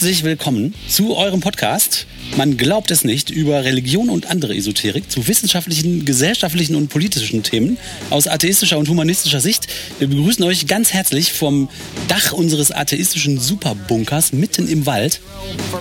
Herzlich 0.00 0.22
willkommen 0.22 0.74
zu 0.86 1.16
eurem 1.16 1.40
Podcast. 1.40 2.06
Man 2.36 2.56
glaubt 2.56 2.92
es 2.92 3.02
nicht 3.02 3.30
über 3.30 3.64
Religion 3.64 4.10
und 4.10 4.30
andere 4.30 4.54
Esoterik 4.54 5.10
zu 5.10 5.26
wissenschaftlichen, 5.26 6.04
gesellschaftlichen 6.04 6.76
und 6.76 6.86
politischen 6.86 7.42
Themen 7.42 7.78
aus 8.08 8.28
atheistischer 8.28 8.78
und 8.78 8.88
humanistischer 8.88 9.40
Sicht. 9.40 9.66
Wir 9.98 10.06
begrüßen 10.06 10.44
euch 10.44 10.68
ganz 10.68 10.92
herzlich 10.92 11.32
vom 11.32 11.68
Dach 12.06 12.30
unseres 12.30 12.70
atheistischen 12.70 13.40
Superbunkers 13.40 14.32
mitten 14.32 14.68
im 14.68 14.86
Wald. 14.86 15.20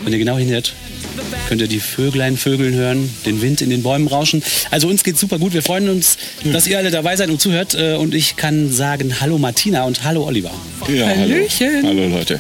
Wenn 0.04 0.14
ihr 0.14 0.18
genau 0.18 0.40
hinhört, 0.40 0.74
könnt 1.48 1.62
ihr 1.62 1.68
die 1.68 1.80
Vöglein 1.80 2.38
vögeln 2.38 2.74
hören, 2.74 3.08
den 3.28 3.44
Wind 3.44 3.62
in 3.62 3.70
den 3.70 3.84
Bäumen 3.84 4.08
rauschen. 4.08 4.42
Also 4.72 4.88
uns 4.88 5.04
geht's 5.04 5.20
super 5.20 5.38
gut. 5.38 5.54
Wir 5.54 5.62
freuen 5.62 5.90
uns, 5.90 6.18
dass 6.44 6.66
ihr 6.66 6.80
alle 6.80 6.90
dabei 6.90 7.16
seid 7.18 7.30
und 7.30 7.40
zuhört. 7.40 7.76
Äh, 7.76 7.94
Und 7.98 8.16
ich 8.16 8.36
kann 8.36 8.74
sagen 8.74 9.22
Hallo 9.22 9.38
Martina 9.38 9.84
und 9.84 10.04
Hallo 10.04 10.26
Oliver. 10.26 10.52
Ja, 10.92 11.06
Hallöchen. 11.06 11.84
Hallo. 11.84 12.02
hallo 12.02 12.16
Leute. 12.18 12.40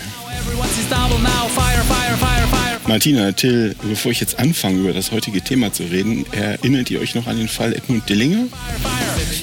Martina, 2.88 3.34
Till, 3.34 3.76
bevor 3.84 4.12
ich 4.12 4.22
jetzt 4.22 4.40
anfange, 4.40 4.80
über 4.80 4.94
das 4.94 5.12
heutige 5.12 5.42
Thema 5.42 5.74
zu 5.74 5.84
reden, 5.84 6.26
erinnert 6.32 6.90
ihr 6.90 7.02
euch 7.02 7.16
noch 7.16 7.28
an 7.28 7.38
den 7.38 7.50
Fall 7.50 7.74
Edmund 7.74 8.08
Dillinger? 8.08 8.46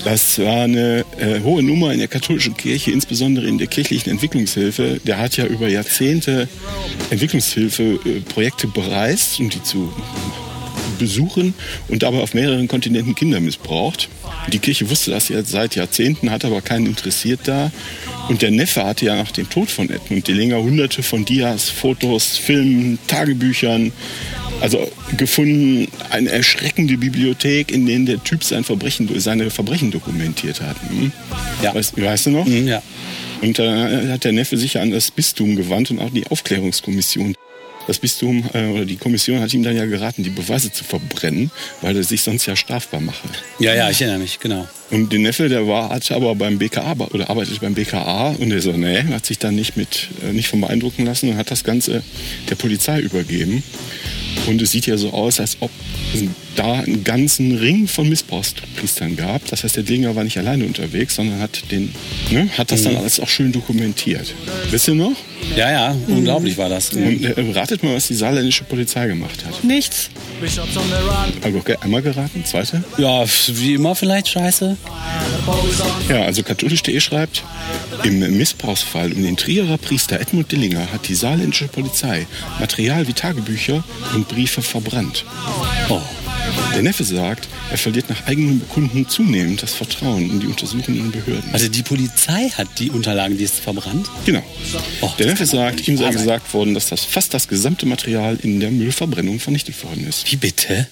Das 0.04 0.38
war 0.38 0.62
eine 0.62 1.04
äh, 1.18 1.40
hohe 1.40 1.62
Nummer 1.62 1.92
in 1.92 1.98
der 1.98 2.08
katholischen 2.08 2.56
Kirche, 2.56 2.90
insbesondere 2.90 3.46
in 3.46 3.58
der 3.58 3.66
kirchlichen 3.66 4.10
Entwicklungshilfe. 4.10 5.00
Der 5.04 5.18
hat 5.18 5.36
ja 5.36 5.44
über 5.44 5.68
Jahrzehnte 5.68 6.48
Entwicklungshilfeprojekte 7.10 8.66
bereist, 8.68 9.38
um 9.40 9.50
die 9.50 9.62
zu 9.62 9.92
besuchen 10.94 11.54
und 11.88 12.02
dabei 12.02 12.18
auf 12.18 12.34
mehreren 12.34 12.68
Kontinenten 12.68 13.14
Kinder 13.14 13.40
missbraucht. 13.40 14.08
Die 14.52 14.58
Kirche 14.58 14.88
wusste 14.90 15.10
das 15.10 15.28
jetzt 15.28 15.50
seit 15.50 15.74
Jahrzehnten, 15.76 16.30
hat 16.30 16.44
aber 16.44 16.60
keinen 16.60 16.86
interessiert 16.86 17.40
da. 17.44 17.70
Und 18.28 18.42
der 18.42 18.50
Neffe 18.50 18.84
hatte 18.84 19.06
ja 19.06 19.16
nach 19.16 19.30
dem 19.30 19.48
Tod 19.50 19.70
von 19.70 19.90
Edmund 19.90 20.26
Dillinger 20.26 20.62
hunderte 20.62 21.02
von 21.02 21.24
Dias, 21.24 21.68
Fotos, 21.70 22.36
Filmen, 22.38 22.98
Tagebüchern, 23.06 23.92
also 24.60 24.90
gefunden, 25.16 25.88
eine 26.10 26.30
erschreckende 26.30 26.96
Bibliothek, 26.96 27.70
in 27.70 27.86
denen 27.86 28.06
der 28.06 28.22
Typ 28.22 28.44
sein 28.44 28.64
Verbrechen, 28.64 29.08
seine 29.20 29.50
Verbrechen 29.50 29.90
dokumentiert 29.90 30.60
hat. 30.60 30.76
Hm? 30.88 31.12
Ja. 31.62 31.74
Weißt, 31.74 32.00
weißt 32.00 32.26
du 32.26 32.30
noch? 32.30 32.46
Mhm, 32.46 32.68
Ja. 32.68 32.82
Und 33.42 33.58
da 33.58 33.90
hat 34.10 34.24
der 34.24 34.32
Neffe 34.32 34.56
sich 34.56 34.74
ja 34.74 34.80
an 34.80 34.90
das 34.90 35.10
Bistum 35.10 35.54
gewandt 35.56 35.90
und 35.90 35.98
auch 35.98 36.08
die 36.10 36.26
Aufklärungskommission. 36.28 37.34
Das 37.86 37.98
Bistum 37.98 38.44
äh, 38.54 38.66
oder 38.66 38.84
die 38.84 38.96
Kommission 38.96 39.40
hat 39.40 39.52
ihm 39.52 39.62
dann 39.62 39.76
ja 39.76 39.84
geraten, 39.86 40.22
die 40.22 40.30
Beweise 40.30 40.72
zu 40.72 40.84
verbrennen, 40.84 41.50
weil 41.82 41.96
er 41.96 42.02
sich 42.02 42.22
sonst 42.22 42.46
ja 42.46 42.56
strafbar 42.56 43.00
mache. 43.00 43.28
Ja, 43.58 43.74
ja, 43.74 43.90
ich 43.90 44.00
erinnere 44.00 44.20
mich, 44.20 44.40
genau. 44.40 44.66
Und 44.90 45.12
der 45.12 45.18
Neffe, 45.20 45.48
der 45.48 45.66
war, 45.66 45.90
hat 45.90 46.10
aber 46.12 46.34
beim 46.34 46.58
BKA 46.58 46.94
oder 47.12 47.30
arbeitet 47.30 47.60
beim 47.60 47.74
BKA 47.74 48.36
und 48.38 48.50
der 48.50 48.60
so, 48.60 48.72
nee, 48.72 49.02
hat 49.02 49.26
sich 49.26 49.38
dann 49.38 49.54
nicht 49.54 49.76
mit 49.76 50.08
äh, 50.22 50.32
nicht 50.32 50.48
von 50.48 50.60
beeindrucken 50.60 51.04
lassen 51.04 51.30
und 51.30 51.36
hat 51.36 51.50
das 51.50 51.64
Ganze 51.64 52.02
der 52.48 52.54
Polizei 52.54 53.00
übergeben. 53.00 53.62
Und 54.46 54.60
es 54.62 54.72
sieht 54.72 54.86
ja 54.86 54.96
so 54.96 55.10
aus, 55.10 55.40
als 55.40 55.56
ob 55.60 55.70
da 56.54 56.80
einen 56.80 57.04
ganzen 57.04 57.56
Ring 57.58 57.88
von 57.88 58.08
Missbrauchspriestern 58.08 59.16
gab. 59.16 59.46
Das 59.46 59.64
heißt, 59.64 59.76
der 59.76 59.82
Dinger 59.82 60.14
war 60.16 60.24
nicht 60.24 60.38
alleine 60.38 60.64
unterwegs, 60.64 61.16
sondern 61.16 61.40
hat 61.40 61.70
den, 61.70 61.94
ne, 62.30 62.48
hat 62.56 62.70
das 62.70 62.82
dann 62.82 62.96
alles 62.96 63.20
auch 63.20 63.28
schön 63.28 63.52
dokumentiert. 63.52 64.34
Wisst 64.70 64.88
ihr 64.88 64.94
noch? 64.94 65.16
Ja, 65.56 65.70
ja, 65.70 65.96
unglaublich 66.08 66.56
war 66.56 66.68
das. 66.68 66.92
Und 66.92 67.24
äh, 67.24 67.34
ratet 67.52 67.82
mal, 67.82 67.94
was 67.94 68.08
die 68.08 68.14
saarländische 68.14 68.64
Polizei 68.64 69.06
gemacht 69.06 69.44
hat. 69.44 69.62
Nichts. 69.62 70.10
Also 71.42 71.58
okay, 71.58 71.76
einmal 71.80 72.02
geraten, 72.02 72.44
zweite. 72.44 72.82
Ja, 72.98 73.24
wie 73.48 73.74
immer 73.74 73.94
vielleicht 73.94 74.28
scheiße. 74.28 74.76
Ja, 76.08 76.22
also 76.22 76.42
katholisch.de 76.42 77.00
schreibt, 77.00 77.44
im 78.02 78.18
Missbrauchsfall 78.36 79.12
um 79.12 79.22
den 79.22 79.36
Trierer 79.36 79.78
Priester 79.78 80.20
Edmund 80.20 80.50
Dillinger 80.50 80.92
hat 80.92 81.08
die 81.08 81.14
saarländische 81.14 81.68
Polizei 81.68 82.26
Material 82.58 83.06
wie 83.06 83.12
Tagebücher 83.12 83.84
und 84.14 84.28
Briefe 84.28 84.62
verbrannt. 84.62 85.24
Oh. 85.88 86.00
Der 86.74 86.82
Neffe 86.82 87.04
sagt, 87.04 87.48
er 87.70 87.78
verliert 87.78 88.10
nach 88.10 88.26
eigenem 88.26 88.58
Bekunden 88.58 89.08
zunehmend 89.08 89.62
das 89.62 89.74
Vertrauen 89.74 90.28
in 90.28 90.40
die 90.40 90.46
untersuchenden 90.46 91.12
Behörden. 91.12 91.50
Also 91.52 91.68
die 91.68 91.82
Polizei 91.82 92.48
hat 92.48 92.66
die 92.78 92.90
Unterlagen, 92.90 93.38
die 93.38 93.44
ist 93.44 93.60
verbrannt. 93.60 94.08
Genau. 94.26 94.42
Oh, 95.00 95.10
Der 95.18 95.26
Neffe 95.26 95.46
sagt, 95.46 95.86
ihm 95.86 95.96
sei 95.96 96.10
gesagt 96.10 96.52
worden, 96.52 96.74
dass 96.74 96.88
das 96.88 97.04
fast 97.04 97.32
das 97.32 97.46
gesamte 97.46 97.86
Material 97.86 98.36
in 98.42 98.58
der 98.58 98.72
Müllverbrennung 98.72 99.38
vernichtet 99.38 99.82
worden 99.84 100.06
ist. 100.08 100.30
Wie 100.30 100.36
bitte? 100.36 100.88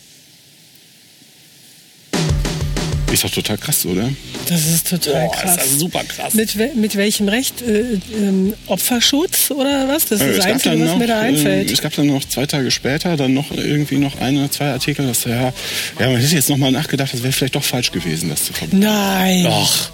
Ist 3.12 3.25
doch 3.25 3.31
total 3.31 3.59
krass, 3.59 3.84
oder? 3.84 4.09
Das 4.49 4.67
ist 4.67 4.89
total 4.89 5.27
Boah, 5.27 5.33
krass. 5.33 5.50
ist 5.50 5.61
das 5.73 5.78
super 5.78 6.03
krass. 6.05 6.33
Mit, 6.34 6.56
wel- 6.59 6.75
mit 6.75 6.97
welchem 6.97 7.28
Recht? 7.28 7.61
Äh, 7.61 7.99
ähm, 8.17 8.55
Opferschutz 8.67 9.50
oder 9.50 9.87
was? 9.89 10.06
Das 10.06 10.21
ist 10.23 10.27
Äh, 10.27 10.37
das 10.37 10.45
Einzige, 10.47 10.81
was 10.81 10.97
mir 10.97 11.06
da 11.06 11.23
äh, 11.23 11.27
einfällt. 11.28 11.71
es 11.71 11.83
gab 11.83 11.95
dann 11.95 12.06
noch 12.06 12.25
zwei 12.25 12.47
Tage 12.47 12.71
später 12.71 13.17
dann 13.19 13.34
noch 13.34 13.50
irgendwie 13.50 13.99
noch 13.99 14.19
ein 14.21 14.39
oder 14.39 14.50
zwei 14.50 14.71
Artikel, 14.71 15.06
dass 15.06 15.25
ja, 15.25 15.53
ja 15.99 16.09
man 16.09 16.17
hätte 16.17 16.34
jetzt 16.34 16.49
nochmal 16.49 16.73
nachgedacht, 16.73 17.12
das 17.12 17.23
wäre 17.23 17.33
vielleicht 17.33 17.55
doch 17.55 17.62
falsch 17.65 17.93
gewesen, 17.93 18.31
das 18.31 18.45
zu 18.47 18.53
verbrennen. 18.55 18.83
Nein. 18.87 19.44
Doch. 19.44 19.91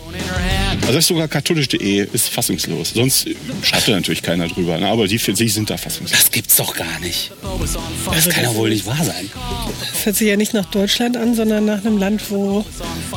Also 0.81 0.87
das 0.95 1.05
ist 1.05 1.09
sogar 1.09 1.29
katholisch.de 1.29 2.07
ist 2.13 2.29
fassungslos. 2.29 2.93
Sonst 2.95 3.27
schreibt 3.63 3.89
da 3.89 3.93
natürlich 3.93 4.23
keiner 4.23 4.49
drüber, 4.49 4.79
ne? 4.79 4.89
aber 4.89 5.07
die 5.07 5.19
für 5.19 5.35
sich 5.37 5.53
sind 5.53 5.69
da 5.71 5.77
fassungslos. 5.77 6.19
Das 6.21 6.31
gibt's 6.31 6.57
doch 6.57 6.75
gar 6.75 6.99
nicht. 7.01 7.31
Das 7.63 7.77
Also 8.15 8.31
kann 8.31 8.45
doch 8.45 8.55
wohl 8.55 8.71
nicht 8.71 8.87
wahr 8.87 9.03
sein. 9.05 9.31
Das 9.93 10.07
hört 10.07 10.17
sich 10.17 10.29
ja 10.29 10.37
nicht 10.37 10.55
nach 10.55 10.65
Deutschland 10.67 11.17
an, 11.17 11.35
sondern 11.35 11.65
nach 11.67 11.85
einem 11.85 11.99
Land, 11.99 12.31
wo 12.31 12.65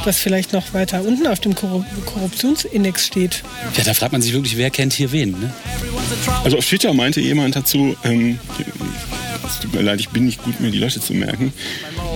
das 0.03 0.18
vielleicht 0.18 0.53
noch 0.53 0.74
weiter 0.74 1.01
unten 1.03 1.28
auf 1.28 1.40
dem 1.40 1.53
Korru- 1.53 1.85
Korruptionsindex 2.06 3.06
steht. 3.07 3.44
Ja, 3.78 3.84
da 3.84 3.94
fragt 3.94 4.12
man 4.12 4.22
sich 4.22 4.34
wirklich, 4.34 4.57
wer 4.57 4.69
kennt 4.69 4.94
hier 4.94 5.12
wen, 5.12 5.31
ne? 5.31 5.53
Also 6.44 6.57
auf 6.57 6.66
Twitter 6.66 6.94
meinte 6.94 7.22
jemand 7.22 7.56
dazu, 7.56 7.96
ähm, 8.03 8.40
es 9.47 9.59
tut 9.59 9.74
mir 9.74 9.81
leid, 9.81 10.00
ich 10.00 10.09
bin 10.09 10.25
nicht 10.25 10.44
gut, 10.44 10.59
mir 10.59 10.72
die 10.72 10.80
Leute 10.80 11.00
zu 11.00 11.13
merken. 11.13 11.53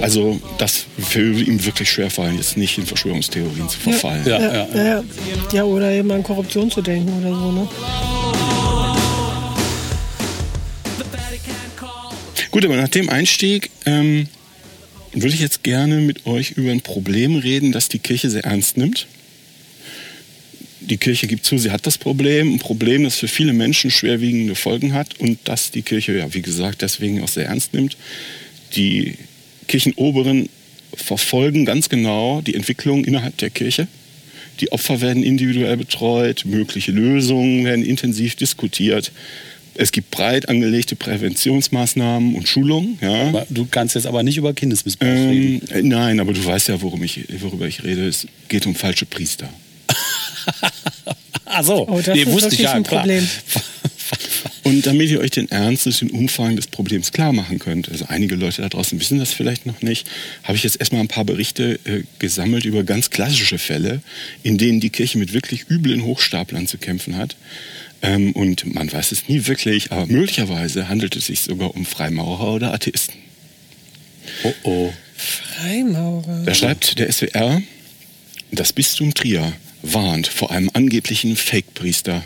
Also 0.06 0.40
das 0.60 0.86
würde 0.98 1.42
ihm 1.42 1.66
wirklich 1.66 1.90
schwerfallen, 1.90 2.36
jetzt 2.38 2.58
nicht 2.58 2.78
in 2.78 2.86
Verschwörungstheorien 2.86 3.68
zu 3.68 3.80
verfallen. 3.80 4.24
Ja, 4.28 4.40
ja. 4.40 4.54
ja. 4.54 4.84
Ja, 4.84 5.04
ja, 5.52 5.64
oder 5.64 5.92
eben 5.92 6.12
an 6.12 6.22
Korruption 6.22 6.70
zu 6.70 6.84
denken 6.84 7.12
oder 7.20 7.34
so. 7.34 7.52
Ne? 7.52 7.68
Gut, 12.52 12.66
aber 12.66 12.78
nach 12.78 12.88
dem 12.88 13.10
Einstieg 13.10 13.72
ähm, 13.88 14.28
würde 15.12 15.34
ich 15.34 15.42
jetzt 15.42 15.64
gerne 15.64 15.96
mit 16.02 16.28
euch 16.28 16.52
über 16.52 16.70
ein 16.70 16.82
Problem 16.82 17.36
reden, 17.38 17.72
das 17.72 17.90
die 17.90 17.98
Kirche 17.98 18.30
sehr 18.30 18.44
ernst 18.44 18.78
nimmt. 18.78 19.08
Die 20.82 20.98
Kirche 20.98 21.26
gibt 21.26 21.46
zu, 21.46 21.58
sie 21.58 21.72
hat 21.72 21.88
das 21.88 21.98
Problem, 21.98 22.54
ein 22.54 22.60
Problem, 22.60 23.06
das 23.06 23.16
für 23.16 23.28
viele 23.28 23.54
Menschen 23.54 23.90
schwerwiegende 23.90 24.54
Folgen 24.54 24.94
hat 24.94 25.20
und 25.20 25.40
das 25.46 25.72
die 25.72 25.82
Kirche, 25.82 26.16
ja, 26.16 26.32
wie 26.36 26.44
gesagt, 26.44 26.84
deswegen 26.84 27.24
auch 27.24 27.28
sehr 27.28 27.48
ernst 27.48 27.74
nimmt. 27.74 27.98
Die 28.76 29.16
Kirchenoberen 29.68 30.50
verfolgen 30.96 31.66
ganz 31.66 31.90
genau 31.90 32.42
die 32.42 32.56
Entwicklung 32.56 33.06
innerhalb 33.06 33.38
der 33.38 33.50
Kirche. 33.50 33.88
Die 34.62 34.72
Opfer 34.72 35.02
werden 35.02 35.24
individuell 35.24 35.76
betreut, 35.78 36.44
mögliche 36.46 36.92
Lösungen 36.92 37.66
werden 37.66 37.84
intensiv 37.84 38.36
diskutiert. 38.36 39.12
Es 39.78 39.92
gibt 39.92 40.10
breit 40.12 40.48
angelegte 40.48 40.96
Präventionsmaßnahmen 40.96 42.36
und 42.36 42.48
Schulungen. 42.48 42.98
Ja. 43.02 43.28
Aber 43.28 43.46
Du 43.50 43.68
kannst 43.70 43.96
jetzt 43.96 44.08
aber 44.08 44.24
nicht 44.24 44.38
über 44.38 44.54
Kindesmissbrauch 44.54 45.08
reden. 45.08 45.62
Ähm, 45.70 45.76
äh, 45.78 45.82
nein, 45.82 46.20
aber 46.22 46.32
du 46.32 46.44
weißt 46.46 46.70
ja, 46.70 46.82
worum 46.82 47.04
ich, 47.04 47.26
worüber 47.42 47.68
ich 47.68 47.84
rede. 47.84 48.08
Es 48.08 48.26
geht 48.48 48.66
um 48.66 48.76
falsche 48.76 49.06
Priester. 49.06 49.50
Ach 51.46 51.64
so, 51.64 51.88
Oh, 51.88 52.02
das 52.02 52.18
ist 52.18 52.26
wirklich 52.28 52.70
ein 52.70 52.84
klar. 52.84 53.06
Und 54.66 54.88
damit 54.88 55.12
ihr 55.12 55.20
euch 55.20 55.30
den 55.30 55.48
Ernst 55.52 55.86
und 55.86 56.02
den 56.02 56.10
Umfang 56.10 56.56
des 56.56 56.66
Problems 56.66 57.12
klar 57.12 57.32
machen 57.34 57.60
könnt, 57.60 57.88
also 57.88 58.06
einige 58.08 58.34
Leute 58.34 58.64
da 58.64 58.70
draußen 58.70 59.00
wissen 59.00 59.20
das 59.20 59.32
vielleicht 59.32 59.68
noch 59.68 59.84
nicht, 59.84 60.10
habe 60.42 60.58
ich 60.58 60.64
jetzt 60.64 60.80
erstmal 60.80 61.02
ein 61.02 61.08
paar 61.08 61.24
Berichte 61.24 61.80
äh, 61.84 62.02
gesammelt 62.18 62.66
über 62.66 62.84
ganz 62.84 63.12
klassische 63.12 63.60
Fälle, 63.60 64.02
in 64.42 64.58
denen 64.58 64.80
die 64.80 64.90
Kirche 64.90 65.20
mit 65.20 65.34
wirklich 65.34 65.70
üblen 65.70 66.04
Hochstaplern 66.04 66.66
zu 66.66 66.80
kämpfen 66.80 67.16
hat. 67.16 67.36
Ähm, 68.02 68.32
und 68.32 68.74
man 68.74 68.92
weiß 68.92 69.12
es 69.12 69.30
nie 69.30 69.46
wirklich, 69.46 69.92
aber 69.92 70.08
möglicherweise 70.08 70.90
handelt 70.90 71.16
es 71.16 71.28
sich 71.28 71.42
sogar 71.42 71.76
um 71.76 71.86
Freimaurer 71.86 72.56
oder 72.56 72.74
Atheisten. 72.74 73.20
Oh 74.46 74.54
oh. 74.64 74.94
Freimaurer. 75.16 76.42
Da 76.44 76.56
schreibt 76.56 76.98
der 76.98 77.12
SWR, 77.12 77.62
das 78.52 78.74
Bistum 78.74 79.14
Trier 79.14 79.54
warnt 79.84 80.26
vor 80.26 80.50
einem 80.50 80.72
angeblichen 80.74 81.36
Fake-Priester. 81.36 82.26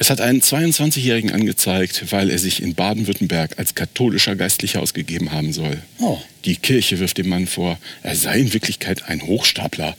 Es 0.00 0.08
hat 0.08 0.22
einen 0.22 0.40
22-Jährigen 0.40 1.30
angezeigt, 1.30 2.10
weil 2.10 2.30
er 2.30 2.38
sich 2.38 2.62
in 2.62 2.74
Baden-Württemberg 2.74 3.58
als 3.58 3.74
katholischer 3.74 4.34
Geistlicher 4.34 4.80
ausgegeben 4.80 5.30
haben 5.30 5.52
soll. 5.52 5.76
Oh. 5.98 6.16
Die 6.46 6.56
Kirche 6.56 6.98
wirft 7.00 7.18
dem 7.18 7.28
Mann 7.28 7.46
vor, 7.46 7.78
er 8.02 8.16
sei 8.16 8.38
in 8.40 8.54
Wirklichkeit 8.54 9.02
ein 9.10 9.20
Hochstapler, 9.20 9.94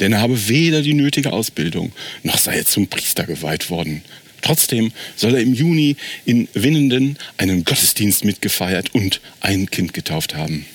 denn 0.00 0.12
er 0.12 0.22
habe 0.22 0.48
weder 0.48 0.82
die 0.82 0.94
nötige 0.94 1.32
Ausbildung, 1.32 1.92
noch 2.24 2.38
sei 2.38 2.56
er 2.56 2.66
zum 2.66 2.88
Priester 2.88 3.22
geweiht 3.26 3.70
worden. 3.70 4.02
Trotzdem 4.42 4.90
soll 5.14 5.36
er 5.36 5.42
im 5.42 5.54
Juni 5.54 5.94
in 6.24 6.48
Winnenden 6.54 7.16
einen 7.38 7.62
Gottesdienst 7.62 8.24
mitgefeiert 8.24 8.92
und 8.92 9.20
ein 9.40 9.70
Kind 9.70 9.94
getauft 9.94 10.34
haben. 10.34 10.66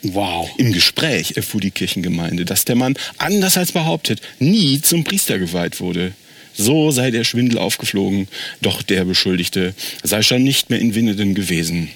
Wow. 0.00 0.48
Im 0.56 0.72
Gespräch 0.72 1.36
erfuhr 1.36 1.60
die 1.60 1.70
Kirchengemeinde, 1.70 2.46
dass 2.46 2.64
der 2.64 2.76
Mann, 2.76 2.96
anders 3.18 3.58
als 3.58 3.72
behauptet, 3.72 4.22
nie 4.38 4.80
zum 4.80 5.04
Priester 5.04 5.38
geweiht 5.38 5.80
wurde. 5.80 6.14
So 6.56 6.90
sei 6.90 7.10
der 7.10 7.24
Schwindel 7.24 7.58
aufgeflogen, 7.58 8.28
doch 8.60 8.82
der 8.82 9.04
Beschuldigte 9.04 9.74
sei 10.02 10.22
schon 10.22 10.44
nicht 10.44 10.70
mehr 10.70 10.78
in 10.78 10.94
Winneden 10.94 11.34
gewesen. 11.34 11.90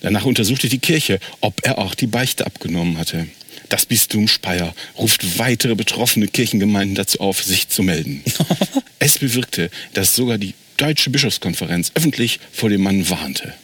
Danach 0.00 0.24
untersuchte 0.24 0.68
die 0.68 0.78
Kirche, 0.78 1.20
ob 1.40 1.64
er 1.64 1.78
auch 1.78 1.94
die 1.94 2.06
Beichte 2.06 2.46
abgenommen 2.46 2.98
hatte. 2.98 3.26
Das 3.68 3.86
Bistum 3.86 4.28
Speyer 4.28 4.74
ruft 4.96 5.38
weitere 5.38 5.74
betroffene 5.74 6.28
Kirchengemeinden 6.28 6.94
dazu 6.94 7.20
auf, 7.20 7.42
sich 7.42 7.68
zu 7.68 7.82
melden. 7.82 8.22
es 8.98 9.18
bewirkte, 9.18 9.70
dass 9.94 10.14
sogar 10.14 10.38
die 10.38 10.54
Deutsche 10.76 11.10
Bischofskonferenz 11.10 11.90
öffentlich 11.94 12.38
vor 12.52 12.68
dem 12.68 12.82
Mann 12.82 13.08
warnte. 13.08 13.54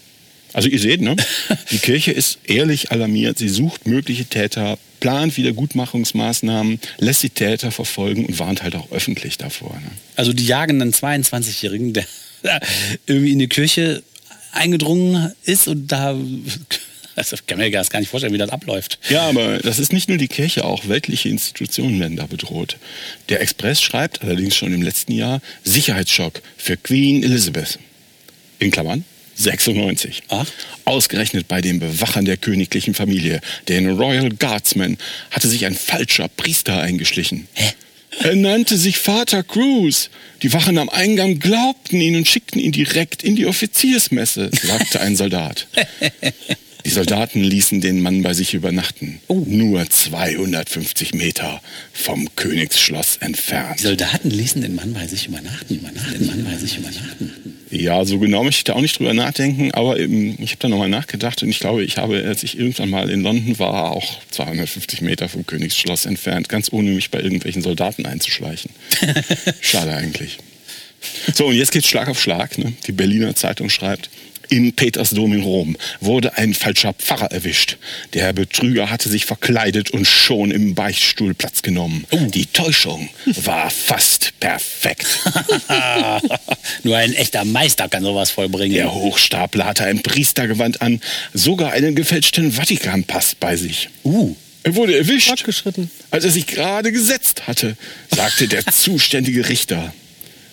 Also 0.52 0.68
ihr 0.68 0.78
seht, 0.78 1.00
ne? 1.00 1.16
die 1.70 1.78
Kirche 1.78 2.12
ist 2.12 2.38
ehrlich 2.44 2.90
alarmiert. 2.90 3.38
Sie 3.38 3.48
sucht 3.48 3.86
mögliche 3.86 4.24
Täter, 4.24 4.78
plant 5.00 5.36
Wiedergutmachungsmaßnahmen, 5.36 6.80
lässt 6.98 7.22
die 7.22 7.30
Täter 7.30 7.70
verfolgen 7.70 8.26
und 8.26 8.38
warnt 8.38 8.62
halt 8.62 8.76
auch 8.76 8.90
öffentlich 8.92 9.38
davor. 9.38 9.74
Ne? 9.74 9.90
Also 10.16 10.32
die 10.32 10.46
jagen 10.46 10.80
einen 10.80 10.92
22-Jährigen, 10.92 11.92
der 11.92 12.06
irgendwie 13.06 13.32
in 13.32 13.38
die 13.38 13.48
Kirche 13.48 14.02
eingedrungen 14.52 15.32
ist 15.44 15.68
und 15.68 15.88
da 15.88 16.16
also 17.14 17.36
kann 17.46 17.58
mir 17.58 17.70
gar 17.70 17.84
nicht 18.00 18.08
vorstellen, 18.08 18.32
wie 18.32 18.38
das 18.38 18.50
abläuft. 18.50 18.98
Ja, 19.10 19.28
aber 19.28 19.58
das 19.58 19.78
ist 19.78 19.92
nicht 19.92 20.08
nur 20.08 20.16
die 20.16 20.28
Kirche, 20.28 20.64
auch 20.64 20.88
weltliche 20.88 21.28
Institutionen 21.28 22.00
werden 22.00 22.16
da 22.16 22.26
bedroht. 22.26 22.78
Der 23.28 23.40
Express 23.42 23.82
schreibt 23.82 24.22
allerdings 24.22 24.56
schon 24.56 24.72
im 24.72 24.82
letzten 24.82 25.12
Jahr 25.12 25.42
Sicherheitsschock 25.62 26.40
für 26.56 26.76
Queen 26.76 27.22
Elizabeth. 27.22 27.78
In 28.60 28.70
Klammern 28.70 29.04
96. 29.34 30.22
Ach? 30.28 30.46
Ausgerechnet 30.84 31.48
bei 31.48 31.60
den 31.60 31.80
Bewachern 31.80 32.24
der 32.24 32.36
königlichen 32.36 32.94
Familie, 32.94 33.40
den 33.68 33.90
Royal 33.90 34.30
Guardsmen, 34.30 34.98
hatte 35.30 35.48
sich 35.48 35.66
ein 35.66 35.74
falscher 35.74 36.28
Priester 36.28 36.80
eingeschlichen. 36.80 37.48
Hä? 37.54 37.72
Er 38.20 38.36
nannte 38.36 38.76
sich 38.76 38.98
Vater 38.98 39.42
Cruz. 39.42 40.10
Die 40.42 40.52
Wachen 40.52 40.78
am 40.78 40.90
Eingang 40.90 41.38
glaubten 41.38 42.00
ihn 42.00 42.16
und 42.16 42.28
schickten 42.28 42.60
ihn 42.60 42.72
direkt 42.72 43.22
in 43.22 43.36
die 43.36 43.46
Offiziersmesse, 43.46 44.50
sagte 44.62 45.00
ein 45.00 45.16
Soldat. 45.16 45.66
Die 46.84 46.90
Soldaten 46.90 47.44
ließen 47.44 47.80
den 47.80 48.00
Mann 48.00 48.22
bei 48.22 48.34
sich 48.34 48.54
übernachten. 48.54 49.20
Oh. 49.28 49.44
Nur 49.46 49.88
250 49.88 51.14
Meter 51.14 51.62
vom 51.92 52.28
Königsschloss 52.34 53.18
entfernt. 53.18 53.78
Die 53.78 53.84
Soldaten 53.84 54.30
ließen 54.30 54.62
den 54.62 54.74
Mann 54.74 54.92
bei 54.92 55.06
sich 55.06 55.28
übernachten, 55.28 55.76
übernachten, 55.76 56.18
den 56.18 56.26
Mann 56.26 56.44
bei 56.44 56.56
sich 56.56 56.78
übernachten. 56.78 57.30
Ja, 57.72 58.04
so 58.04 58.18
genau 58.18 58.44
möchte 58.44 58.58
ich 58.58 58.64
da 58.64 58.74
auch 58.74 58.82
nicht 58.82 58.98
drüber 58.98 59.14
nachdenken, 59.14 59.72
aber 59.72 59.98
eben, 59.98 60.36
ich 60.42 60.50
habe 60.50 60.58
da 60.60 60.68
nochmal 60.68 60.90
nachgedacht 60.90 61.42
und 61.42 61.48
ich 61.48 61.58
glaube, 61.58 61.82
ich 61.82 61.96
habe, 61.96 62.22
als 62.22 62.42
ich 62.42 62.58
irgendwann 62.58 62.90
mal 62.90 63.08
in 63.08 63.22
London 63.22 63.58
war, 63.58 63.92
auch 63.92 64.20
250 64.30 65.00
Meter 65.00 65.26
vom 65.30 65.46
Königsschloss 65.46 66.04
entfernt, 66.04 66.50
ganz 66.50 66.70
ohne 66.70 66.90
mich 66.90 67.10
bei 67.10 67.20
irgendwelchen 67.20 67.62
Soldaten 67.62 68.04
einzuschleichen. 68.04 68.70
Schade 69.62 69.94
eigentlich. 69.94 70.36
So, 71.34 71.46
und 71.46 71.54
jetzt 71.54 71.72
geht's 71.72 71.88
Schlag 71.88 72.08
auf 72.08 72.20
Schlag. 72.20 72.58
Ne? 72.58 72.74
Die 72.86 72.92
Berliner 72.92 73.34
Zeitung 73.34 73.70
schreibt, 73.70 74.10
in 74.52 74.74
Petersdom 74.74 75.32
in 75.32 75.42
Rom 75.42 75.76
wurde 76.00 76.36
ein 76.36 76.52
falscher 76.52 76.92
Pfarrer 76.92 77.32
erwischt. 77.32 77.78
Der 78.12 78.34
Betrüger 78.34 78.90
hatte 78.90 79.08
sich 79.08 79.24
verkleidet 79.24 79.90
und 79.90 80.06
schon 80.06 80.50
im 80.50 80.74
Beichtstuhl 80.74 81.32
Platz 81.32 81.62
genommen. 81.62 82.04
Die 82.12 82.44
Täuschung 82.44 83.08
war 83.24 83.70
fast 83.70 84.38
perfekt. 84.40 85.06
Nur 86.82 86.98
ein 86.98 87.14
echter 87.14 87.46
Meister 87.46 87.88
kann 87.88 88.02
sowas 88.02 88.30
vollbringen. 88.30 88.74
Der 88.74 88.92
Hochstapler 88.92 89.64
hatte 89.64 89.84
ein 89.84 90.02
Priestergewand 90.02 90.82
an, 90.82 91.00
sogar 91.32 91.72
einen 91.72 91.94
gefälschten 91.94 92.52
Vatikanpass 92.52 93.34
bei 93.34 93.56
sich. 93.56 93.88
Uh. 94.04 94.36
Er 94.64 94.76
wurde 94.76 94.96
erwischt, 94.96 95.28
als 96.10 96.24
er 96.24 96.30
sich 96.30 96.46
gerade 96.46 96.92
gesetzt 96.92 97.48
hatte, 97.48 97.76
sagte 98.14 98.46
der 98.46 98.64
zuständige 98.66 99.48
Richter. 99.48 99.92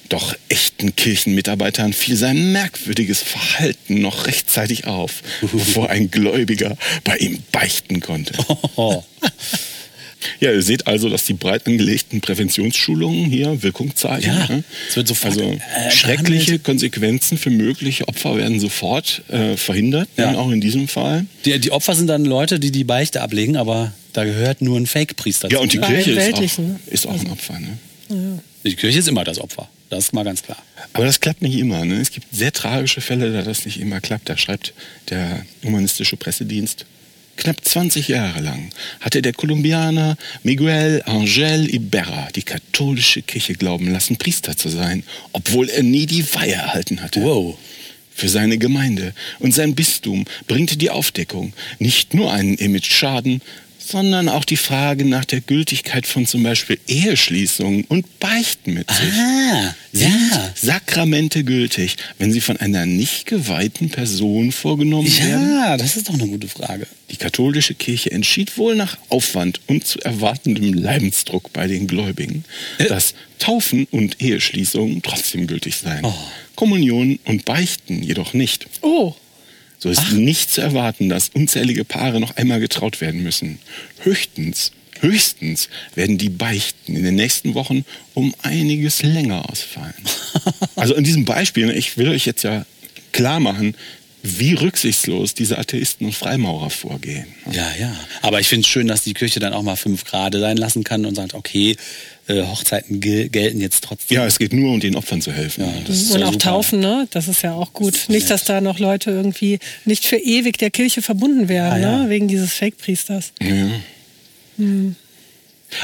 Doch 0.09 0.35
echten 0.50 0.95
Kirchenmitarbeitern 0.95 1.94
fiel 1.94 2.15
sein 2.15 2.51
merkwürdiges 2.51 3.21
Verhalten 3.21 4.01
noch 4.01 4.25
rechtzeitig 4.25 4.88
auf, 4.88 5.21
bevor 5.41 5.89
ein 5.89 6.09
Gläubiger 6.09 6.77
bei 7.03 7.17
ihm 7.17 7.39
beichten 7.51 8.00
konnte. 8.01 8.33
Oh. 8.75 9.03
Ja, 10.41 10.51
ihr 10.51 10.61
seht 10.61 10.85
also, 10.85 11.07
dass 11.07 11.23
die 11.23 11.33
breit 11.33 11.65
angelegten 11.65 12.19
Präventionsschulungen 12.19 13.29
hier 13.29 13.63
Wirkung 13.63 13.95
zeigen. 13.95 14.25
Ja, 14.27 14.47
ne? 14.50 14.63
es 14.89 14.97
wird 14.97 15.07
sofort, 15.07 15.31
also 15.38 15.51
äh, 15.51 15.91
schreckliche 15.91 16.45
behandelt. 16.45 16.63
Konsequenzen 16.65 17.38
für 17.38 17.50
mögliche 17.50 18.06
Opfer 18.06 18.35
werden 18.35 18.59
sofort 18.59 19.21
äh, 19.29 19.56
verhindert, 19.56 20.09
Ja. 20.17 20.25
dann 20.25 20.35
auch 20.35 20.51
in 20.51 20.59
diesem 20.59 20.89
Fall. 20.89 21.25
Die, 21.45 21.57
die 21.59 21.71
Opfer 21.71 21.95
sind 21.95 22.07
dann 22.07 22.25
Leute, 22.25 22.59
die 22.59 22.71
die 22.71 22.83
Beichte 22.83 23.21
ablegen, 23.21 23.56
aber 23.56 23.94
da 24.11 24.25
gehört 24.25 24.61
nur 24.61 24.77
ein 24.77 24.88
Fake-Priester 24.88 25.50
Ja, 25.51 25.59
und 25.59 25.71
die 25.71 25.77
Kirche 25.79 26.11
ist 26.11 26.33
auch, 26.33 26.41
ist 26.91 27.07
auch 27.07 27.19
ein 27.19 27.31
Opfer. 27.31 27.57
Ne? 27.57 28.39
Die 28.65 28.75
Kirche 28.75 29.00
ist 29.00 29.07
immer 29.07 29.23
das 29.23 29.39
Opfer. 29.39 29.69
Das 29.89 30.06
ist 30.06 30.13
mal 30.13 30.24
ganz 30.24 30.44
klar. 30.44 30.57
Aber 30.94 31.06
das 31.06 31.19
klappt 31.19 31.41
nicht 31.41 31.57
immer. 31.57 31.83
Ne? 31.83 31.95
Es 31.95 32.12
gibt 32.12 32.27
sehr 32.31 32.53
tragische 32.53 33.01
Fälle, 33.01 33.33
da 33.33 33.41
das 33.41 33.65
nicht 33.65 33.80
immer 33.80 34.01
klappt. 34.01 34.30
Da 34.30 34.38
schreibt 34.38 34.74
der 35.09 35.45
humanistische 35.63 36.15
Pressedienst. 36.15 36.86
Knapp 37.38 37.63
20 37.63 38.09
Jahre 38.09 38.41
lang 38.41 38.69
hatte 39.00 39.21
der 39.21 39.31
Kolumbianer 39.31 40.18
Miguel 40.44 41.01
Angel 41.06 41.74
Iberra 41.74 42.27
die 42.36 42.44
katholische 42.44 43.21
Kirche 43.21 43.53
glauben 43.53 43.89
lassen, 43.89 44.18
Priester 44.18 44.57
zu 44.57 44.68
sein, 44.68 45.03
obwohl 45.31 45.69
er 45.69 45.83
nie 45.83 46.06
die 46.06 46.25
Weihe 46.35 46.56
erhalten 46.56 47.01
hatte. 47.01 47.24
Wow. 47.24 47.57
Für 48.13 48.27
seine 48.27 48.57
Gemeinde 48.57 49.13
und 49.39 49.56
sein 49.56 49.74
Bistum 49.74 50.25
bringte 50.47 50.75
die 50.75 50.89
Aufdeckung 50.89 51.53
nicht 51.80 52.13
nur 52.13 52.33
einen 52.33 52.56
Image-Schaden, 52.56 53.42
sondern 53.89 54.30
auch 54.30 54.45
die 54.45 54.57
Frage 54.57 55.03
nach 55.03 55.25
der 55.25 55.41
Gültigkeit 55.41 56.06
von 56.06 56.25
zum 56.27 56.44
Beispiel 56.44 56.80
Eheschließungen 56.88 57.86
und 57.86 58.19
Beichten 58.19 58.75
mit 58.75 58.89
sich. 58.91 59.13
Ah, 59.13 59.75
Sind 59.91 60.31
ja. 60.31 60.53
Sakramente 60.56 61.44
gültig, 61.44 61.95
wenn 62.19 62.31
sie 62.31 62.41
von 62.41 62.57
einer 62.57 62.86
nicht 62.86 63.25
geweihten 63.25 63.89
Person 63.89 64.51
vorgenommen 64.51 65.07
werden? 65.07 65.50
Ja, 65.59 65.77
das 65.77 65.97
ist 65.97 66.07
doch 66.09 66.13
eine 66.13 66.27
gute 66.27 66.47
Frage. 66.47 66.86
Die 67.09 67.18
katholische 67.18 67.74
Kirche 67.74 68.12
entschied 68.12 68.57
wohl 68.57 68.75
nach 68.75 68.97
Aufwand 69.09 69.59
und 69.65 69.88
zu 69.88 70.00
erwartendem 70.01 70.74
Leidensdruck 70.74 71.51
bei 71.51 71.68
den 71.68 71.88
Gläubigen, 71.88 72.45
dass 72.88 73.15
Taufen 73.39 73.88
und 73.89 74.21
Eheschließungen 74.21 75.01
trotzdem 75.01 75.47
gültig 75.47 75.77
seien. 75.77 76.06
Oh. 76.06 76.13
Kommunion 76.56 77.18
und 77.25 77.45
Beichten 77.45 78.03
jedoch 78.03 78.33
nicht. 78.33 78.68
Oh, 78.81 79.15
So 79.80 79.90
ist 79.90 80.12
nicht 80.12 80.52
zu 80.52 80.62
erwarten, 80.62 81.08
dass 81.08 81.30
unzählige 81.30 81.86
Paare 81.86 82.20
noch 82.20 82.36
einmal 82.36 82.60
getraut 82.60 83.00
werden 83.00 83.24
müssen. 83.24 83.60
Höchstens, 84.02 84.74
höchstens 85.00 85.70
werden 85.96 86.18
die 86.18 86.30
Beichten 86.30 86.98
in 86.98 87.04
den 87.04 87.16
nächsten 87.16 87.54
Wochen 87.54 87.86
um 88.14 88.36
einiges 88.44 89.02
länger 89.02 89.50
ausfallen. 89.50 89.94
Also 90.76 90.95
in 90.95 91.04
diesem 91.04 91.26
Beispiel, 91.26 91.69
ich 91.71 91.98
will 91.98 92.07
euch 92.07 92.26
jetzt 92.26 92.44
ja 92.44 92.66
klar 93.12 93.42
machen, 93.42 93.76
wie 94.21 94.54
rücksichtslos 94.54 95.33
diese 95.33 95.57
Atheisten 95.57 96.07
und 96.07 96.14
Freimaurer 96.14 96.69
vorgehen. 96.69 97.26
Ja, 97.52 97.71
ja. 97.80 97.95
Aber 98.21 98.40
ich 98.40 98.47
finde 98.47 98.61
es 98.61 98.68
schön, 98.68 98.88
dass 98.88 99.04
die 99.04 99.14
Kirche 99.14 99.40
dann 99.40 99.54
auch 99.54 99.64
mal 99.64 99.78
fünf 99.78 100.04
Grade 100.04 100.40
sein 100.40 100.57
lassen 100.57 100.83
kann 100.83 101.06
und 101.06 101.16
sagt, 101.16 101.33
okay, 101.33 101.78
äh, 102.28 102.44
Hochzeiten 102.44 102.99
gel 102.99 103.30
gelten 103.30 103.61
jetzt 103.61 103.83
trotzdem. 103.83 104.18
Ja, 104.18 104.26
es 104.26 104.38
geht 104.38 104.52
nur 104.54 104.73
um 104.73 104.80
den 104.80 104.95
Opfern 104.95 105.21
zu 105.21 105.31
helfen. 105.31 105.64
Ja, 105.64 105.73
das 105.88 106.11
und 106.11 106.19
ja 106.19 106.26
auch 106.28 106.33
super. 106.33 106.44
taufen, 106.44 106.80
ne? 106.80 107.07
Das 107.11 107.28
ist 107.28 107.42
ja 107.44 107.54
auch 107.54 107.71
gut. 107.73 108.06
Nicht, 108.09 108.30
dass 108.30 108.44
da 108.44 108.59
noch 108.61 108.78
Leute 108.78 109.09
irgendwie 109.09 109.59
nicht 109.85 110.06
für 110.06 110.18
ewig 110.18 110.57
der 110.57 110.69
Kirche 110.69 111.02
verbunden 111.02 111.47
werden, 111.47 111.81
Ja, 111.81 111.90
ja. 111.92 112.04
ne? 112.04 112.09
Wegen 112.09 112.28
dieses 112.28 112.54
Fake-Priesters. 112.54 113.31
Ja. 113.42 113.69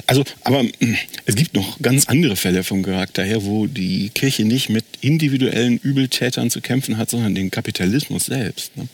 Also, 0.08 0.24
aber 0.44 0.64
mh, 0.64 0.98
es 1.26 1.36
gibt 1.36 1.54
noch 1.54 1.80
ganz 1.80 2.06
andere 2.06 2.36
Fälle 2.36 2.64
vom 2.64 2.84
Charakter 2.84 3.24
her, 3.24 3.46
wo 3.46 3.68
die 3.68 4.10
Kirche 4.10 4.44
nicht 4.44 4.70
mit 4.70 4.86
individuellen 5.02 5.78
Übeltätern 5.78 6.50
zu 6.50 6.62
kämpfen 6.62 6.98
hat, 6.98 7.10
sondern 7.10 7.36
den 7.36 7.52
Kapitalismus 7.52 8.26
selbst. 8.26 8.76
Ne? 8.78 8.88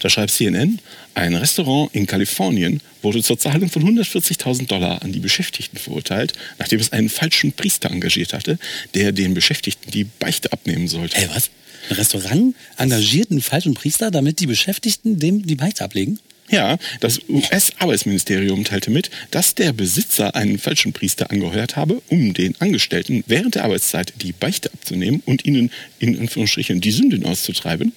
Da 0.00 0.08
schreibt 0.08 0.30
CNN, 0.30 0.78
ein 1.14 1.34
Restaurant 1.34 1.94
in 1.94 2.06
Kalifornien 2.06 2.80
wurde 3.02 3.22
zur 3.22 3.38
Zahlung 3.38 3.68
von 3.68 3.84
140.000 3.84 4.66
Dollar 4.66 5.02
an 5.02 5.12
die 5.12 5.20
Beschäftigten 5.20 5.78
verurteilt, 5.78 6.32
nachdem 6.58 6.80
es 6.80 6.92
einen 6.92 7.10
falschen 7.10 7.52
Priester 7.52 7.90
engagiert 7.90 8.32
hatte, 8.32 8.58
der 8.94 9.12
den 9.12 9.34
Beschäftigten 9.34 9.90
die 9.90 10.04
Beichte 10.04 10.52
abnehmen 10.52 10.88
sollte. 10.88 11.16
Ey, 11.16 11.28
was? 11.34 11.50
Ein 11.88 11.96
Restaurant 11.96 12.54
engagiert 12.78 13.30
einen 13.30 13.42
falschen 13.42 13.74
Priester, 13.74 14.10
damit 14.10 14.40
die 14.40 14.46
Beschäftigten 14.46 15.18
dem 15.18 15.46
die 15.46 15.56
Beichte 15.56 15.84
ablegen? 15.84 16.18
Ja, 16.50 16.78
das 16.98 17.20
US-Arbeitsministerium 17.28 18.64
teilte 18.64 18.90
mit, 18.90 19.10
dass 19.30 19.54
der 19.54 19.72
Besitzer 19.72 20.34
einen 20.34 20.58
falschen 20.58 20.92
Priester 20.92 21.30
angeheuert 21.30 21.76
habe, 21.76 22.02
um 22.08 22.34
den 22.34 22.60
Angestellten 22.60 23.22
während 23.28 23.54
der 23.54 23.64
Arbeitszeit 23.64 24.12
die 24.20 24.32
Beichte 24.32 24.72
abzunehmen 24.72 25.22
und 25.26 25.44
ihnen 25.44 25.70
in 26.00 26.18
Anführungsstrichen 26.18 26.80
die 26.80 26.90
Sünden 26.90 27.24
auszutreiben, 27.24 27.92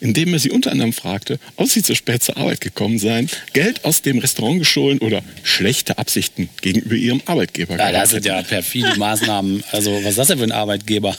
indem 0.00 0.32
er 0.32 0.38
sie 0.38 0.50
unter 0.50 0.72
anderem 0.72 0.94
fragte, 0.94 1.38
ob 1.56 1.68
sie 1.68 1.82
zu 1.82 1.94
spät 1.94 2.22
zur 2.22 2.38
Arbeit 2.38 2.62
gekommen 2.62 2.98
seien, 2.98 3.28
Geld 3.52 3.84
aus 3.84 4.00
dem 4.00 4.18
Restaurant 4.18 4.60
gestohlen 4.60 4.98
oder 5.00 5.22
schlechte 5.42 5.98
Absichten 5.98 6.48
gegenüber 6.62 6.94
ihrem 6.94 7.20
Arbeitgeber 7.26 7.76
Ja, 7.76 7.92
das 7.92 8.10
sind 8.10 8.24
ja 8.24 8.40
perfide 8.42 8.96
Maßnahmen. 8.96 9.62
Also, 9.72 9.92
was 10.02 10.10
ist 10.10 10.18
das 10.18 10.28
denn 10.28 10.38
für 10.38 10.44
ein 10.44 10.52
Arbeitgeber? 10.52 11.16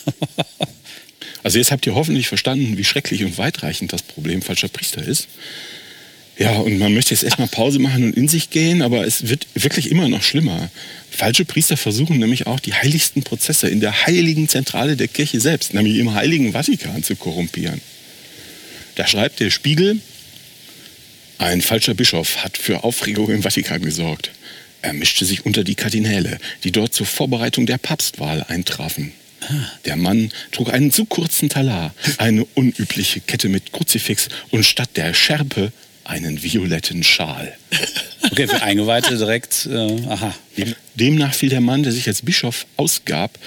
Also 1.44 1.58
jetzt 1.58 1.72
habt 1.72 1.86
ihr 1.88 1.96
hoffentlich 1.96 2.28
verstanden, 2.28 2.78
wie 2.78 2.84
schrecklich 2.84 3.24
und 3.24 3.38
weitreichend 3.38 3.94
das 3.94 4.04
Problem 4.04 4.42
falscher 4.44 4.68
Priester 4.68 5.02
ist. 5.04 5.28
Ja, 6.38 6.58
und 6.58 6.80
man 6.80 6.94
möchte 6.94 7.14
jetzt 7.14 7.24
erstmal 7.24 7.48
Pause 7.48 7.80
machen 7.80 8.04
und 8.04 8.18
in 8.18 8.28
sich 8.28 8.50
gehen, 8.50 8.82
aber 8.82 9.06
es 9.06 9.28
wird 9.28 9.46
wirklich 9.54 9.92
immer 9.92 10.08
noch 10.08 10.24
schlimmer. 10.24 10.70
Falsche 11.12 11.46
Priester 11.46 11.78
versuchen 11.78 12.18
nämlich 12.20 12.48
auch 12.48 12.60
die 12.60 12.74
heiligsten 12.74 13.24
Prozesse 13.24 13.68
in 13.68 13.80
der 13.80 14.06
heiligen 14.08 14.48
Zentrale 14.48 14.96
der 14.96 15.08
Kirche 15.08 15.40
selbst, 15.40 15.74
nämlich 15.74 15.98
im 15.98 16.14
heiligen 16.14 16.54
Vatikan, 16.54 17.04
zu 17.04 17.16
korrumpieren. 17.16 17.82
Da 18.96 19.08
schreibt 19.08 19.40
der 19.40 19.52
Spiegel, 19.52 20.00
ein 21.38 21.62
falscher 21.62 21.94
Bischof 21.94 22.44
hat 22.44 22.58
für 22.58 22.84
Aufregung 22.84 23.30
im 23.30 23.44
Vatikan 23.44 23.82
gesorgt. 23.82 24.32
Er 24.82 24.94
mischte 24.94 25.26
sich 25.26 25.46
unter 25.46 25.64
die 25.64 25.76
Kardinäle, 25.76 26.38
die 26.64 26.72
dort 26.72 26.94
zur 26.94 27.06
Vorbereitung 27.06 27.66
der 27.66 27.78
Papstwahl 27.78 28.44
eintrafen. 28.48 29.12
Der 29.86 29.96
Mann 29.96 30.32
trug 30.52 30.72
einen 30.72 30.92
zu 30.92 31.06
kurzen 31.06 31.50
Talar, 31.50 31.94
eine 32.18 32.46
unübliche 32.54 33.22
Kette 33.22 33.50
mit 33.50 33.72
Kruzifix 33.72 34.28
und 34.52 34.66
statt 34.66 34.92
der 34.96 35.14
Schärpe 35.14 35.72
einen 36.04 36.42
violetten 36.44 37.04
Schal. 37.04 37.54
Okay, 38.32 38.48
für 38.48 38.62
Eingeweihte 38.62 39.18
direkt, 39.18 39.68
äh, 39.72 40.08
aha. 40.08 40.34
Demnach 40.96 41.34
fiel 41.34 41.50
der 41.50 41.62
Mann, 41.62 41.84
der 41.84 41.92
sich 41.92 42.08
als 42.08 42.22
Bischof 42.22 42.66
ausgab, 42.78 43.38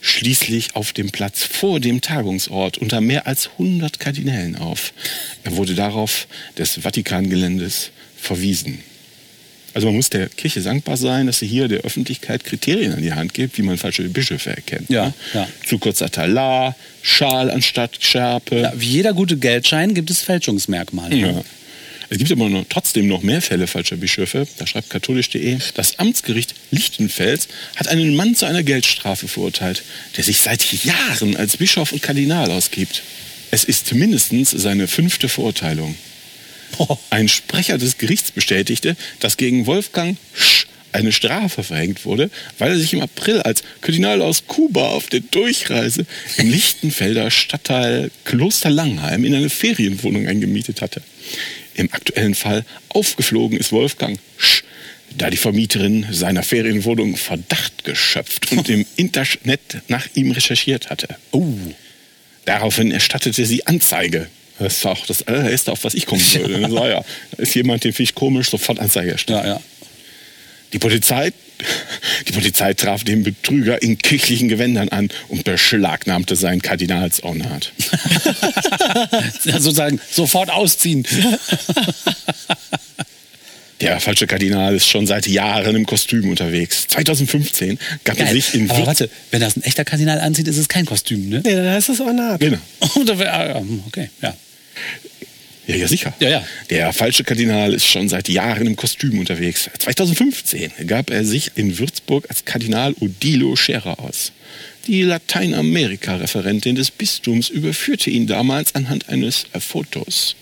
schließlich 0.00 0.76
auf 0.76 0.92
dem 0.92 1.10
Platz 1.10 1.42
vor 1.42 1.80
dem 1.80 2.00
Tagungsort 2.00 2.78
unter 2.78 3.00
mehr 3.00 3.26
als 3.26 3.50
100 3.52 3.98
Kardinälen 3.98 4.56
auf. 4.56 4.92
Er 5.44 5.56
wurde 5.56 5.74
darauf 5.74 6.26
des 6.56 6.78
Vatikangeländes 6.82 7.90
verwiesen. 8.16 8.80
Also 9.74 9.88
man 9.88 9.96
muss 9.96 10.08
der 10.08 10.30
Kirche 10.30 10.62
dankbar 10.62 10.96
sein, 10.96 11.26
dass 11.26 11.40
sie 11.40 11.46
hier 11.46 11.68
der 11.68 11.80
Öffentlichkeit 11.80 12.44
Kriterien 12.44 12.94
an 12.94 13.02
die 13.02 13.12
Hand 13.12 13.34
gibt, 13.34 13.58
wie 13.58 13.62
man 13.62 13.76
falsche 13.76 14.04
Bischöfe 14.04 14.48
erkennt. 14.48 14.88
Ja, 14.88 15.06
ne? 15.06 15.14
ja. 15.34 15.48
Zu 15.66 15.78
kurzer 15.78 16.10
Talar, 16.10 16.74
Schal 17.02 17.50
anstatt 17.50 17.98
Schärpe. 18.00 18.60
Ja, 18.60 18.72
wie 18.74 18.86
jeder 18.86 19.12
gute 19.12 19.36
Geldschein 19.36 19.92
gibt 19.92 20.08
es 20.08 20.22
Fälschungsmerkmale. 20.22 21.14
Ja. 21.14 21.42
Es 22.08 22.18
gibt 22.18 22.30
aber 22.30 22.48
noch, 22.48 22.64
trotzdem 22.68 23.08
noch 23.08 23.22
mehr 23.22 23.42
Fälle 23.42 23.66
falscher 23.66 23.96
Bischöfe. 23.96 24.46
Da 24.58 24.66
schreibt 24.66 24.90
katholisch.de, 24.90 25.58
das 25.74 25.98
Amtsgericht 25.98 26.54
Lichtenfels 26.70 27.48
hat 27.74 27.88
einen 27.88 28.14
Mann 28.14 28.34
zu 28.36 28.46
einer 28.46 28.62
Geldstrafe 28.62 29.28
verurteilt, 29.28 29.82
der 30.16 30.24
sich 30.24 30.40
seit 30.40 30.72
Jahren 30.84 31.36
als 31.36 31.56
Bischof 31.56 31.92
und 31.92 32.02
Kardinal 32.02 32.50
ausgibt. 32.50 33.02
Es 33.50 33.64
ist 33.64 33.92
mindestens 33.94 34.50
seine 34.50 34.88
fünfte 34.88 35.28
Verurteilung. 35.28 35.96
Ein 37.10 37.28
Sprecher 37.28 37.78
des 37.78 37.98
Gerichts 37.98 38.30
bestätigte, 38.30 38.96
dass 39.20 39.36
gegen 39.36 39.66
Wolfgang 39.66 40.16
Sch 40.34 40.66
eine 40.92 41.12
Strafe 41.12 41.62
verhängt 41.62 42.06
wurde, 42.06 42.30
weil 42.58 42.70
er 42.70 42.78
sich 42.78 42.94
im 42.94 43.02
April 43.02 43.42
als 43.42 43.62
Kardinal 43.82 44.22
aus 44.22 44.46
Kuba 44.46 44.88
auf 44.88 45.08
der 45.08 45.20
Durchreise 45.20 46.06
im 46.38 46.50
Lichtenfelder 46.50 47.30
Stadtteil 47.30 48.10
Kloster 48.24 48.70
Langheim 48.70 49.24
in 49.24 49.34
eine 49.34 49.50
Ferienwohnung 49.50 50.26
eingemietet 50.26 50.80
hatte. 50.80 51.02
Im 51.76 51.92
aktuellen 51.92 52.34
Fall 52.34 52.64
aufgeflogen 52.88 53.58
ist 53.58 53.70
Wolfgang 53.70 54.18
Sch, 54.38 54.62
da 55.16 55.30
die 55.30 55.36
Vermieterin 55.36 56.06
seiner 56.10 56.42
Ferienwohnung 56.42 57.16
Verdacht 57.16 57.84
geschöpft 57.84 58.52
und 58.52 58.68
im 58.70 58.86
Internet 58.96 59.60
nach 59.88 60.06
ihm 60.14 60.30
recherchiert 60.32 60.90
hatte. 60.90 61.16
Oh. 61.32 61.44
Daraufhin 62.46 62.92
erstattete 62.92 63.44
sie 63.44 63.66
Anzeige. 63.66 64.28
Das 64.58 64.82
war 64.84 64.92
auch 64.92 65.06
das 65.06 65.26
allererste, 65.26 65.70
auf 65.72 65.84
was 65.84 65.94
ich 65.94 66.06
kommen 66.06 66.22
würde. 66.32 66.66
So, 66.70 66.86
ja, 66.86 67.04
da 67.32 67.42
ist 67.42 67.54
jemand, 67.54 67.84
den 67.84 67.92
finde 67.92 68.10
ich 68.10 68.14
komisch, 68.14 68.50
sofort 68.50 68.78
Anzeige 68.78 69.12
erstattet. 69.12 69.44
Ja, 69.44 69.54
ja. 69.54 69.60
Die 70.72 70.78
Polizei, 70.78 71.32
die 72.28 72.32
Polizei 72.32 72.74
traf 72.74 73.04
den 73.04 73.22
Betrüger 73.22 73.80
in 73.82 73.98
kirchlichen 73.98 74.48
Gewändern 74.48 74.88
an 74.90 75.08
und 75.28 75.44
beschlagnahmte 75.44 76.36
sein 76.36 76.60
Kardinalsornat. 76.62 77.72
Ja, 79.44 79.60
Sozusagen 79.60 80.00
sofort 80.10 80.50
ausziehen. 80.50 81.06
Der 83.80 84.00
falsche 84.00 84.26
Kardinal 84.26 84.74
ist 84.74 84.86
schon 84.88 85.06
seit 85.06 85.26
Jahren 85.26 85.76
im 85.76 85.84
Kostüm 85.84 86.30
unterwegs. 86.30 86.86
2015 86.88 87.78
gab 88.04 88.18
er 88.18 88.24
Geil. 88.24 88.34
sich 88.34 88.54
in 88.54 88.70
Aber 88.70 88.86
warte, 88.86 89.10
wenn 89.30 89.40
das 89.40 89.56
ein 89.56 89.62
echter 89.64 89.84
Kardinal 89.84 90.18
anzieht, 90.20 90.48
ist 90.48 90.56
es 90.56 90.68
kein 90.68 90.86
Kostüm, 90.86 91.28
ne? 91.28 91.42
Nee, 91.44 91.54
dann 91.54 91.68
heißt 91.68 91.90
es 91.90 92.00
Ornat. 92.00 92.40
Genau. 92.40 92.58
Ah, 93.26 93.62
Okay, 93.88 94.10
ja. 94.22 94.34
Ja, 95.66 95.74
ja, 95.76 95.88
sicher. 95.88 96.14
Ja, 96.20 96.28
ja. 96.28 96.46
Der 96.70 96.92
falsche 96.92 97.24
Kardinal 97.24 97.74
ist 97.74 97.86
schon 97.86 98.08
seit 98.08 98.28
Jahren 98.28 98.66
im 98.66 98.76
Kostüm 98.76 99.18
unterwegs. 99.18 99.68
2015 99.78 100.70
gab 100.86 101.10
er 101.10 101.24
sich 101.24 101.52
in 101.56 101.78
Würzburg 101.78 102.26
als 102.28 102.44
Kardinal 102.44 102.94
Odilo 103.00 103.56
Scherer 103.56 103.98
aus. 103.98 104.32
Die 104.86 105.02
Lateinamerika-Referentin 105.02 106.76
des 106.76 106.92
Bistums 106.92 107.48
überführte 107.48 108.10
ihn 108.10 108.28
damals 108.28 108.76
anhand 108.76 109.08
eines 109.08 109.46
Fotos. 109.58 110.36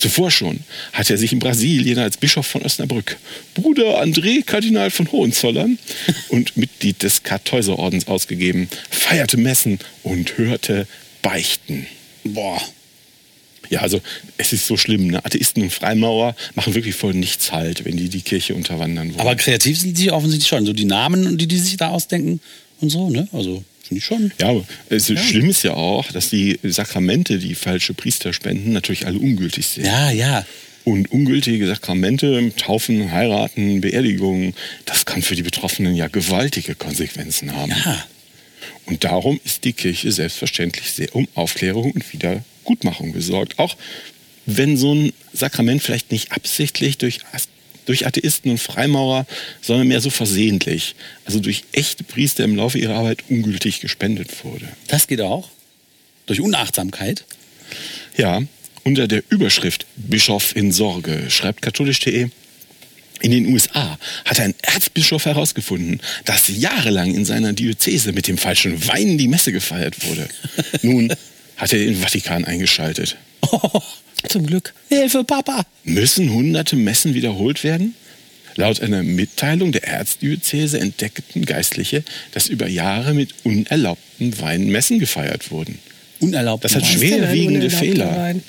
Zuvor 0.00 0.30
schon 0.30 0.60
hatte 0.92 1.14
er 1.14 1.18
sich 1.18 1.32
in 1.32 1.38
Brasilien 1.38 1.98
als 1.98 2.16
Bischof 2.16 2.46
von 2.46 2.62
Osnabrück, 2.62 3.16
Bruder 3.54 4.00
André 4.02 4.44
Kardinal 4.44 4.90
von 4.90 5.10
Hohenzollern 5.10 5.78
und 6.28 6.56
Mitglied 6.56 7.02
des 7.02 7.22
Kartäuserordens 7.22 8.06
ausgegeben, 8.06 8.68
feierte 8.90 9.36
Messen 9.36 9.78
und 10.02 10.38
hörte 10.38 10.86
Beichten. 11.22 11.86
Boah. 12.24 12.60
Ja, 13.70 13.80
also 13.80 14.00
es 14.36 14.52
ist 14.52 14.66
so 14.66 14.76
schlimm. 14.76 15.08
Ne? 15.08 15.24
Atheisten 15.24 15.62
und 15.62 15.72
Freimaurer 15.72 16.34
machen 16.54 16.74
wirklich 16.74 16.94
vor 16.94 17.12
nichts 17.12 17.52
halt, 17.52 17.84
wenn 17.84 17.96
die 17.96 18.08
die 18.08 18.22
Kirche 18.22 18.54
unterwandern 18.54 19.10
wollen. 19.10 19.20
Aber 19.20 19.36
kreativ 19.36 19.78
sind 19.78 19.98
die 19.98 20.10
offensichtlich 20.10 20.48
schon. 20.48 20.66
So 20.66 20.72
die 20.72 20.84
Namen, 20.84 21.38
die 21.38 21.46
die 21.46 21.58
sich 21.58 21.76
da 21.76 21.88
ausdenken 21.88 22.40
und 22.80 22.90
so, 22.90 23.10
ne? 23.10 23.28
Also, 23.32 23.64
finde 23.82 23.98
ich 23.98 24.04
schon. 24.04 24.32
ja, 24.40 24.48
aber 24.48 24.64
es 24.88 25.10
ist 25.10 25.24
schlimm 25.24 25.48
ist 25.50 25.64
ja 25.64 25.74
auch, 25.74 26.10
dass 26.12 26.30
die 26.30 26.58
Sakramente, 26.62 27.38
die 27.38 27.54
falsche 27.54 27.94
Priester 27.94 28.32
spenden, 28.32 28.72
natürlich 28.72 29.06
alle 29.06 29.18
ungültig 29.18 29.66
sind. 29.66 29.86
Ja, 29.86 30.10
ja. 30.10 30.46
Und 30.84 31.10
ungültige 31.12 31.66
Sakramente, 31.66 32.50
Taufen, 32.56 33.12
Heiraten, 33.12 33.82
Beerdigungen, 33.82 34.54
das 34.86 35.04
kann 35.04 35.20
für 35.20 35.36
die 35.36 35.42
Betroffenen 35.42 35.94
ja 35.94 36.08
gewaltige 36.08 36.74
Konsequenzen 36.74 37.54
haben. 37.54 37.72
Ja. 37.72 38.04
Und 38.86 39.04
darum 39.04 39.38
ist 39.44 39.64
die 39.64 39.74
Kirche 39.74 40.10
selbstverständlich 40.12 40.90
sehr 40.90 41.14
um 41.14 41.28
Aufklärung 41.34 41.92
und 41.92 42.04
Wiedergutmachung 42.68 43.12
besorgt. 43.12 43.58
Auch 43.58 43.76
wenn 44.46 44.76
so 44.76 44.94
ein 44.94 45.12
Sakrament 45.32 45.82
vielleicht 45.82 46.12
nicht 46.12 46.32
absichtlich 46.32 46.98
durch, 46.98 47.20
durch 47.86 48.06
Atheisten 48.06 48.50
und 48.50 48.58
Freimaurer, 48.58 49.26
sondern 49.60 49.88
mehr 49.88 50.00
so 50.00 50.10
versehentlich, 50.10 50.94
also 51.24 51.40
durch 51.40 51.64
echte 51.72 52.04
Priester 52.04 52.44
im 52.44 52.56
Laufe 52.56 52.78
ihrer 52.78 52.94
Arbeit 52.94 53.24
ungültig 53.28 53.80
gespendet 53.80 54.44
wurde. 54.44 54.68
Das 54.86 55.06
geht 55.06 55.20
auch. 55.20 55.48
Durch 56.26 56.40
Unachtsamkeit. 56.40 57.24
Ja, 58.16 58.42
unter 58.84 59.08
der 59.08 59.22
Überschrift 59.28 59.86
Bischof 59.96 60.56
in 60.56 60.72
Sorge 60.72 61.30
schreibt 61.30 61.62
katholisch.de, 61.62 62.28
in 63.20 63.32
den 63.32 63.52
USA 63.52 63.98
hat 64.24 64.38
ein 64.38 64.54
Erzbischof 64.62 65.24
herausgefunden, 65.24 66.00
dass 66.24 66.48
jahrelang 66.48 67.12
in 67.12 67.24
seiner 67.24 67.52
Diözese 67.52 68.12
mit 68.12 68.28
dem 68.28 68.38
falschen 68.38 68.86
Wein 68.86 69.18
die 69.18 69.26
Messe 69.26 69.50
gefeiert 69.50 70.06
wurde. 70.06 70.28
Nun 70.82 71.12
hat 71.58 71.72
er 71.72 71.78
den 71.78 71.96
Vatikan 71.96 72.44
eingeschaltet. 72.44 73.16
Zum 74.28 74.46
Glück. 74.46 74.74
Hilfe, 74.88 75.24
Papa. 75.24 75.64
Müssen 75.84 76.32
hunderte 76.32 76.76
Messen 76.76 77.14
wiederholt 77.14 77.62
werden? 77.62 77.94
Laut 78.56 78.80
einer 78.80 79.04
Mitteilung 79.04 79.70
der 79.70 79.84
Erzdiözese 79.84 80.80
entdeckten 80.80 81.44
Geistliche, 81.44 82.02
dass 82.32 82.48
über 82.48 82.66
Jahre 82.66 83.14
mit 83.14 83.32
unerlaubten 83.44 84.40
Weinen 84.40 84.70
Messen 84.70 84.98
gefeiert 84.98 85.52
wurden. 85.52 85.78
Unerlaubt. 86.18 86.64
Das 86.64 86.74
hat 86.74 86.82
Was 86.82 86.88
schwerwiegende 86.88 87.70
Fehler. 87.70 88.16
Wein? 88.16 88.42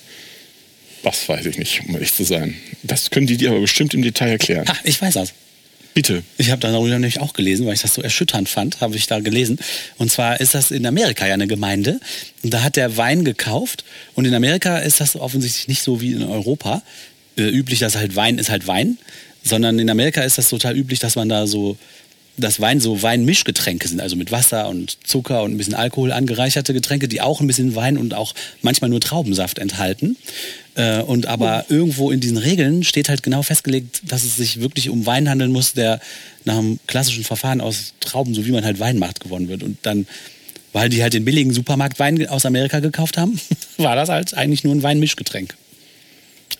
Das 1.03 1.29
weiß 1.29 1.45
ich 1.45 1.57
nicht, 1.59 1.81
um 1.87 1.93
ehrlich 1.93 2.13
zu 2.13 2.23
sein. 2.23 2.55
Das 2.81 3.11
können 3.11 3.27
die 3.27 3.37
dir 3.37 3.51
aber 3.51 3.61
bestimmt 3.61 3.93
im 3.93 4.01
Detail 4.01 4.29
erklären. 4.31 4.67
Ha, 4.67 4.75
ich 4.83 4.99
weiß 4.99 5.13
das. 5.13 5.33
Bitte. 5.93 6.23
Ich 6.37 6.51
habe 6.51 6.61
darüber 6.61 6.87
nämlich 6.87 7.19
auch 7.19 7.33
gelesen, 7.33 7.65
weil 7.65 7.73
ich 7.73 7.81
das 7.81 7.93
so 7.93 8.01
erschütternd 8.01 8.47
fand, 8.47 8.79
habe 8.81 8.95
ich 8.95 9.07
da 9.07 9.19
gelesen. 9.19 9.59
Und 9.97 10.11
zwar 10.11 10.39
ist 10.39 10.53
das 10.53 10.71
in 10.71 10.85
Amerika 10.85 11.25
ja 11.25 11.33
eine 11.33 11.47
Gemeinde. 11.47 11.99
Und 12.43 12.53
da 12.53 12.63
hat 12.63 12.75
der 12.75 12.95
Wein 12.97 13.25
gekauft. 13.25 13.83
Und 14.13 14.25
in 14.25 14.33
Amerika 14.33 14.77
ist 14.77 15.01
das 15.01 15.15
offensichtlich 15.15 15.67
nicht 15.67 15.81
so 15.81 15.99
wie 15.99 16.13
in 16.13 16.23
Europa 16.23 16.83
äh, 17.37 17.49
üblich, 17.49 17.79
dass 17.79 17.95
halt 17.95 18.15
Wein 18.15 18.37
ist 18.37 18.49
halt 18.49 18.67
Wein. 18.67 18.97
Sondern 19.43 19.79
in 19.79 19.89
Amerika 19.89 20.21
ist 20.21 20.37
das 20.37 20.49
total 20.49 20.77
üblich, 20.77 20.99
dass 20.99 21.15
man 21.15 21.29
da 21.29 21.47
so, 21.47 21.77
dass 22.39 22.59
Wein 22.59 22.79
so 22.79 23.01
Weinmischgetränke 23.01 23.87
sind, 23.87 24.01
also 24.01 24.15
mit 24.15 24.31
Wasser 24.31 24.67
und 24.69 24.97
Zucker 25.03 25.43
und 25.43 25.53
ein 25.53 25.57
bisschen 25.57 25.73
Alkohol 25.73 26.11
angereicherte 26.11 26.73
Getränke, 26.73 27.07
die 27.07 27.21
auch 27.21 27.41
ein 27.41 27.47
bisschen 27.47 27.75
Wein 27.75 27.97
und 27.97 28.13
auch 28.13 28.33
manchmal 28.61 28.89
nur 28.89 29.01
Traubensaft 29.01 29.59
enthalten. 29.59 30.17
Äh, 30.75 31.01
und 31.01 31.25
aber 31.25 31.65
irgendwo 31.69 32.11
in 32.11 32.19
diesen 32.19 32.37
Regeln 32.37 32.83
steht 32.83 33.09
halt 33.09 33.23
genau 33.23 33.41
festgelegt, 33.41 34.01
dass 34.07 34.23
es 34.23 34.35
sich 34.35 34.61
wirklich 34.61 34.89
um 34.89 35.05
Wein 35.05 35.29
handeln 35.29 35.51
muss, 35.51 35.73
der 35.73 35.99
nach 36.45 36.57
einem 36.57 36.79
klassischen 36.87 37.23
Verfahren 37.23 37.61
aus 37.61 37.93
Trauben, 37.99 38.33
so 38.33 38.45
wie 38.45 38.51
man 38.51 38.63
halt 38.63 38.79
Wein 38.79 38.99
macht, 38.99 39.19
gewonnen 39.19 39.49
wird. 39.49 39.63
Und 39.63 39.77
dann, 39.83 40.07
weil 40.73 40.89
die 40.89 41.01
halt 41.01 41.13
den 41.13 41.25
billigen 41.25 41.53
Supermarktwein 41.53 42.27
aus 42.27 42.45
Amerika 42.45 42.79
gekauft 42.79 43.17
haben, 43.17 43.39
war 43.77 43.95
das 43.95 44.09
halt 44.09 44.33
eigentlich 44.33 44.63
nur 44.63 44.73
ein 44.73 44.83
Weinmischgetränk. 44.83 45.55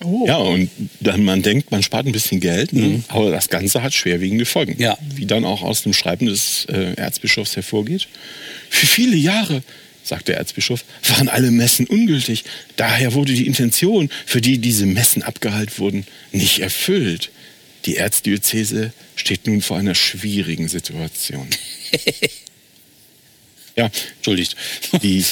Oh. 0.02 0.26
Ja, 0.26 0.38
und 0.38 0.70
dann 1.02 1.24
man 1.24 1.42
denkt, 1.42 1.72
man 1.72 1.84
spart 1.84 2.06
ein 2.06 2.14
bisschen 2.14 2.40
Geld, 2.40 2.72
ne? 2.72 3.04
aber 3.10 3.32
das 3.32 3.50
Ganze 3.50 3.84
hat 3.84 3.94
schwerwiegende 3.94 4.46
Folgen. 4.46 4.76
Ja. 4.78 4.98
Wie 5.16 5.26
dann 5.26 5.44
auch 5.44 5.62
aus 5.62 5.84
dem 5.84 5.94
Schreiben 5.94 6.28
des 6.28 6.66
äh, 6.66 6.94
Erzbischofs 6.94 7.56
hervorgeht. 7.56 8.08
Für 8.70 8.88
viele 8.88 9.18
Jahre 9.18 9.62
sagt 10.04 10.28
der 10.28 10.38
Erzbischof, 10.38 10.84
waren 11.08 11.28
alle 11.28 11.52
Messen 11.52 11.86
ungültig. 11.86 12.44
Daher 12.78 13.14
wurde 13.14 13.34
die 13.34 13.46
Intention, 13.46 14.10
für 14.26 14.42
die 14.42 14.58
diese 14.58 14.86
Messen 14.86 15.24
abgehalten 15.24 15.78
wurden, 15.78 16.06
nicht 16.32 16.60
erfüllt. 16.60 17.32
Die 17.86 17.98
Erzdiözese 17.98 18.92
steht 19.16 19.48
nun 19.48 19.62
vor 19.62 19.78
einer 19.78 19.96
schwierigen 19.96 20.68
Situation. 20.68 21.48
ja, 23.76 23.90
entschuldigt. 24.18 24.56
Die 25.02 25.24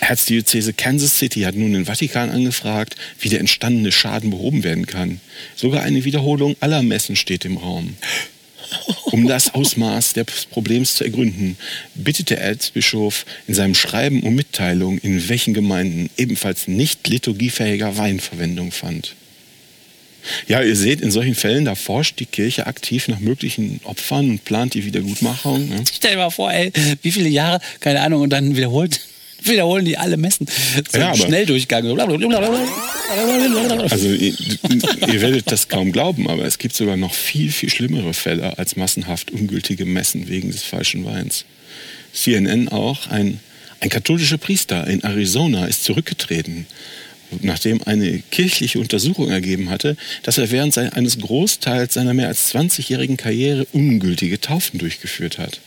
Erzdiözese 0.00 0.72
Kansas 0.72 1.18
City 1.18 1.40
hat 1.42 1.54
nun 1.54 1.72
den 1.72 1.86
Vatikan 1.86 2.30
angefragt, 2.30 2.96
wie 3.20 3.28
der 3.28 3.40
entstandene 3.40 3.92
Schaden 3.92 4.30
behoben 4.30 4.62
werden 4.62 4.86
kann. 4.86 5.20
Sogar 5.54 5.82
eine 5.82 6.04
Wiederholung 6.04 6.56
aller 6.60 6.82
Messen 6.82 7.16
steht 7.16 7.44
im 7.44 7.56
Raum. 7.56 7.96
Um 9.04 9.26
das 9.28 9.54
Ausmaß 9.54 10.14
des 10.14 10.46
Problems 10.50 10.96
zu 10.96 11.04
ergründen, 11.04 11.56
bittet 11.94 12.30
der 12.30 12.40
Erzbischof 12.40 13.24
in 13.46 13.54
seinem 13.54 13.74
Schreiben 13.74 14.22
um 14.22 14.34
Mitteilung, 14.34 14.98
in 14.98 15.28
welchen 15.28 15.54
Gemeinden 15.54 16.10
ebenfalls 16.16 16.66
nicht 16.66 17.06
liturgiefähiger 17.06 17.96
Wein 17.96 18.18
Verwendung 18.18 18.72
fand. 18.72 19.14
Ja, 20.48 20.60
ihr 20.60 20.74
seht, 20.74 21.00
in 21.00 21.12
solchen 21.12 21.36
Fällen, 21.36 21.64
da 21.64 21.76
forscht 21.76 22.18
die 22.18 22.26
Kirche 22.26 22.66
aktiv 22.66 23.06
nach 23.06 23.20
möglichen 23.20 23.80
Opfern 23.84 24.30
und 24.30 24.44
plant 24.44 24.74
die 24.74 24.84
Wiedergutmachung. 24.84 25.68
Ne? 25.68 25.84
Stell 25.92 26.12
dir 26.12 26.16
mal 26.16 26.30
vor, 26.30 26.52
ey, 26.52 26.72
wie 27.02 27.12
viele 27.12 27.28
Jahre, 27.28 27.60
keine 27.78 28.00
Ahnung, 28.00 28.22
und 28.22 28.30
dann 28.30 28.56
wiederholt 28.56 29.00
wiederholen 29.42 29.84
die 29.84 29.96
alle 29.96 30.16
Messen. 30.16 30.46
So 30.90 30.98
Ja, 30.98 31.14
Schnelldurchgang. 31.14 31.86
Also 33.90 34.08
ihr, 34.08 34.34
ihr 35.12 35.20
werdet 35.20 35.50
das 35.50 35.68
kaum 35.68 35.92
glauben, 35.92 36.28
aber 36.28 36.44
es 36.44 36.58
gibt 36.58 36.74
sogar 36.74 36.96
noch 36.96 37.14
viel, 37.14 37.52
viel 37.52 37.70
schlimmere 37.70 38.14
Fälle 38.14 38.58
als 38.58 38.76
massenhaft 38.76 39.30
ungültige 39.30 39.84
Messen 39.84 40.28
wegen 40.28 40.50
des 40.50 40.62
falschen 40.62 41.04
Weins. 41.04 41.44
CNN 42.12 42.68
auch, 42.68 43.08
ein, 43.08 43.40
ein 43.80 43.90
katholischer 43.90 44.38
Priester 44.38 44.86
in 44.86 45.04
Arizona 45.04 45.66
ist 45.66 45.84
zurückgetreten, 45.84 46.66
nachdem 47.42 47.82
eine 47.82 48.22
kirchliche 48.30 48.78
Untersuchung 48.78 49.30
ergeben 49.30 49.70
hatte, 49.70 49.96
dass 50.22 50.38
er 50.38 50.50
während 50.50 50.76
eines 50.78 51.18
Großteils 51.18 51.94
seiner 51.94 52.14
mehr 52.14 52.28
als 52.28 52.54
20-jährigen 52.54 53.16
Karriere 53.16 53.66
ungültige 53.72 54.40
Taufen 54.40 54.78
durchgeführt 54.78 55.38
hat. 55.38 55.60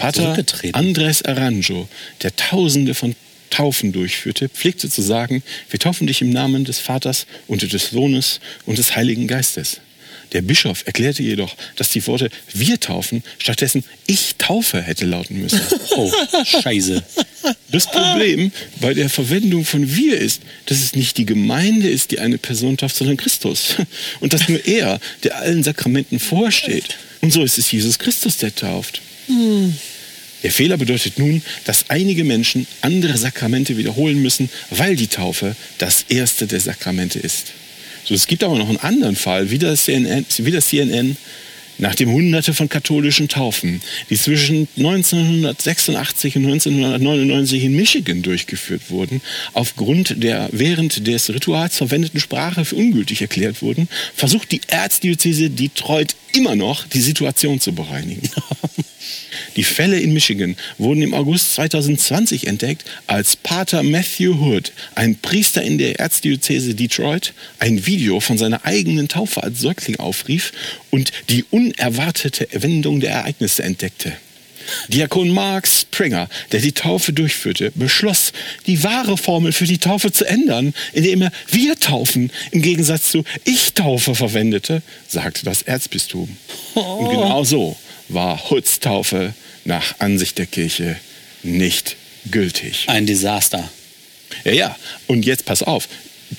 Pater? 0.00 0.36
Andres 0.72 1.22
Aranjo, 1.22 1.88
der 2.22 2.34
Tausende 2.36 2.94
von 2.94 3.14
Taufen 3.50 3.92
durchführte, 3.92 4.48
pflegte 4.48 4.88
zu 4.88 5.02
sagen, 5.02 5.42
wir 5.68 5.78
taufen 5.78 6.06
dich 6.06 6.22
im 6.22 6.30
Namen 6.30 6.64
des 6.64 6.78
Vaters 6.78 7.26
und 7.48 7.70
des 7.72 7.90
Sohnes 7.90 8.40
und 8.64 8.78
des 8.78 8.96
Heiligen 8.96 9.26
Geistes. 9.26 9.80
Der 10.32 10.42
Bischof 10.42 10.86
erklärte 10.86 11.24
jedoch, 11.24 11.56
dass 11.74 11.90
die 11.90 12.06
Worte 12.06 12.30
wir 12.52 12.78
taufen 12.78 13.24
stattdessen 13.38 13.84
ich 14.06 14.36
taufe 14.38 14.80
hätte 14.80 15.06
lauten 15.06 15.40
müssen. 15.40 15.60
Oh, 15.96 16.10
scheiße. 16.44 17.02
Das 17.72 17.90
Problem 17.90 18.52
bei 18.80 18.94
der 18.94 19.10
Verwendung 19.10 19.64
von 19.64 19.96
wir 19.96 20.16
ist, 20.16 20.40
dass 20.66 20.78
es 20.78 20.94
nicht 20.94 21.18
die 21.18 21.26
Gemeinde 21.26 21.88
ist, 21.88 22.12
die 22.12 22.20
eine 22.20 22.38
Person 22.38 22.76
tauft, 22.76 22.94
sondern 22.94 23.16
Christus. 23.16 23.74
Und 24.20 24.32
dass 24.32 24.48
nur 24.48 24.64
er, 24.66 25.00
der 25.24 25.36
allen 25.38 25.64
Sakramenten 25.64 26.20
vorsteht. 26.20 26.96
Und 27.22 27.32
so 27.32 27.42
ist 27.42 27.58
es 27.58 27.70
Jesus 27.72 27.98
Christus, 27.98 28.36
der 28.36 28.54
tauft. 28.54 29.00
Der 30.42 30.50
Fehler 30.50 30.76
bedeutet 30.76 31.18
nun, 31.18 31.42
dass 31.64 31.90
einige 31.90 32.24
Menschen 32.24 32.66
andere 32.80 33.16
Sakramente 33.18 33.76
wiederholen 33.76 34.22
müssen, 34.22 34.48
weil 34.70 34.96
die 34.96 35.08
Taufe 35.08 35.56
das 35.78 36.06
erste 36.08 36.46
der 36.46 36.60
Sakramente 36.60 37.18
ist. 37.18 37.52
So, 38.04 38.14
es 38.14 38.26
gibt 38.26 38.42
aber 38.42 38.56
noch 38.56 38.68
einen 38.68 38.78
anderen 38.78 39.16
Fall, 39.16 39.50
wie 39.50 39.58
das 39.58 39.84
CNN, 39.84 40.24
wie 40.38 40.50
das 40.50 40.68
CNN 40.68 41.16
nachdem 41.80 42.12
Hunderte 42.12 42.54
von 42.54 42.68
katholischen 42.68 43.28
Taufen, 43.28 43.80
die 44.10 44.16
zwischen 44.16 44.68
1986 44.76 46.36
und 46.36 46.44
1999 46.44 47.64
in 47.64 47.74
Michigan 47.74 48.22
durchgeführt 48.22 48.90
wurden, 48.90 49.20
aufgrund 49.54 50.22
der 50.22 50.48
während 50.52 51.06
des 51.06 51.30
Rituals 51.30 51.76
verwendeten 51.76 52.20
Sprache 52.20 52.64
für 52.64 52.76
ungültig 52.76 53.22
erklärt 53.22 53.62
wurden, 53.62 53.88
versucht 54.14 54.52
die 54.52 54.60
Erzdiözese 54.68 55.50
Detroit 55.50 56.14
immer 56.34 56.54
noch, 56.54 56.86
die 56.86 57.00
Situation 57.00 57.60
zu 57.60 57.72
bereinigen. 57.72 58.28
Die 59.56 59.64
Fälle 59.64 59.98
in 59.98 60.12
Michigan 60.12 60.56
wurden 60.78 61.02
im 61.02 61.14
August 61.14 61.54
2020 61.54 62.46
entdeckt, 62.46 62.84
als 63.06 63.36
Pater 63.36 63.82
Matthew 63.82 64.34
Hood, 64.40 64.72
ein 64.94 65.16
Priester 65.16 65.62
in 65.62 65.78
der 65.78 65.98
Erzdiözese 65.98 66.74
Detroit, 66.74 67.32
ein 67.58 67.86
Video 67.86 68.20
von 68.20 68.38
seiner 68.38 68.64
eigenen 68.64 69.08
Taufe 69.08 69.42
als 69.42 69.60
Säugling 69.60 69.96
aufrief 69.96 70.52
und 70.90 71.12
die 71.28 71.44
unerwartete 71.50 72.48
Wendung 72.52 73.00
der 73.00 73.12
Ereignisse 73.12 73.62
entdeckte. 73.62 74.12
Diakon 74.88 75.30
Mark 75.30 75.66
Springer, 75.66 76.28
der 76.52 76.60
die 76.60 76.72
Taufe 76.72 77.12
durchführte, 77.12 77.72
beschloss, 77.74 78.32
die 78.66 78.84
wahre 78.84 79.16
Formel 79.16 79.52
für 79.52 79.64
die 79.64 79.78
Taufe 79.78 80.12
zu 80.12 80.24
ändern, 80.26 80.74
indem 80.92 81.22
er 81.22 81.32
wir 81.50 81.76
taufen 81.76 82.30
im 82.52 82.62
Gegensatz 82.62 83.10
zu 83.10 83.24
ich 83.44 83.72
taufe 83.72 84.14
verwendete, 84.14 84.82
sagte 85.08 85.44
das 85.44 85.62
Erzbistum. 85.62 86.36
Und 86.74 87.10
genau 87.10 87.42
so 87.42 87.76
war 88.12 88.50
Hoods 88.50 88.80
Taufe 88.80 89.34
nach 89.64 89.94
Ansicht 89.98 90.38
der 90.38 90.46
Kirche 90.46 90.96
nicht 91.42 91.96
gültig. 92.30 92.84
Ein 92.88 93.06
Desaster. 93.06 93.68
Ja, 94.44 94.52
ja. 94.52 94.76
Und 95.06 95.24
jetzt 95.24 95.44
pass 95.44 95.62
auf. 95.62 95.88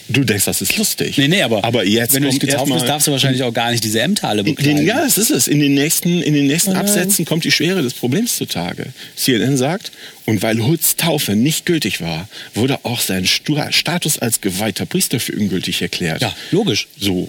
Du 0.08 0.24
denkst, 0.24 0.46
das 0.46 0.62
ist 0.62 0.78
lustig. 0.78 1.18
Nee, 1.18 1.28
nee, 1.28 1.42
aber, 1.42 1.66
aber 1.66 1.84
jetzt 1.84 2.14
wenn 2.14 2.24
du 2.24 2.30
nicht 2.30 2.40
getauft 2.40 2.72
bist, 2.72 2.88
darfst 2.88 3.08
du 3.08 3.12
wahrscheinlich 3.12 3.44
auch 3.44 3.54
gar 3.54 3.72
nicht 3.72 3.84
diese 3.84 4.02
Ämterhalle 4.02 4.40
in 4.40 4.46
bekleiden. 4.46 4.78
den, 4.78 4.86
ja, 4.86 5.02
das 5.02 5.18
ist 5.18 5.32
es. 5.32 5.50
In 5.50 5.60
den 5.60 5.74
nächsten, 5.74 6.22
in 6.22 6.34
den 6.34 6.48
nächsten 6.48 6.74
Absätzen 6.74 7.26
kommt 7.26 7.44
die 7.44 7.52
Schwere 7.52 7.82
des 7.82 7.94
Problems 7.94 8.38
zutage. 8.38 8.88
CNN 9.18 9.58
sagt, 9.58 9.92
und 10.26 10.42
weil 10.42 10.66
Hoods 10.66 10.96
Taufe 10.96 11.36
nicht 11.36 11.66
gültig 11.66 12.00
war, 12.00 12.30
wurde 12.54 12.80
auch 12.84 13.02
sein 13.02 13.26
Status 13.28 14.18
als 14.18 14.40
geweihter 14.40 14.86
Priester 14.86 15.20
für 15.20 15.34
ungültig 15.34 15.82
erklärt. 15.82 16.22
Ja, 16.22 16.34
logisch. 16.52 16.88
So. 16.98 17.28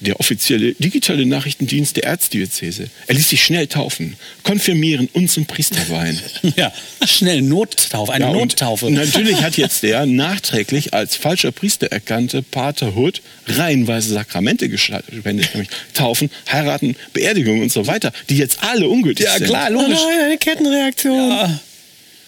Der 0.00 0.18
offizielle 0.20 0.74
digitale 0.74 1.24
Nachrichtendienst 1.24 1.96
der 1.96 2.04
Erzdiözese. 2.04 2.88
Er 3.06 3.14
ließ 3.14 3.28
sich 3.30 3.42
schnell 3.42 3.66
taufen, 3.68 4.16
konfirmieren 4.42 5.08
und 5.12 5.30
zum 5.30 5.46
Priester 5.46 5.80
weihen. 5.88 6.20
Ja, 6.56 6.72
schnell 7.06 7.40
Nottaufe, 7.42 8.12
eine 8.12 8.26
Ja, 8.26 8.32
Nottaufe. 8.32 8.90
Natürlich 8.90 9.40
hat 9.42 9.56
jetzt 9.56 9.82
der 9.84 10.04
nachträglich 10.06 10.92
als 10.94 11.16
falscher 11.16 11.52
Priester 11.52 11.86
erkannte 11.86 12.42
Pater 12.42 12.96
Hood 12.96 13.22
reihenweise 13.46 14.12
Sakramente 14.12 14.68
gespendet, 14.68 15.54
nämlich 15.54 15.70
Taufen, 15.94 16.30
Heiraten, 16.50 16.96
Beerdigungen 17.12 17.62
und 17.62 17.72
so 17.72 17.86
weiter, 17.86 18.12
die 18.28 18.36
jetzt 18.36 18.62
alle 18.62 18.88
ungültig 18.88 19.26
Ja, 19.26 19.38
sind. 19.38 19.46
klar, 19.46 19.68
Oh 19.70 19.74
logisch. 19.74 19.98
nein, 20.06 20.24
eine 20.26 20.38
Kettenreaktion. 20.38 21.30
Ja. 21.30 21.60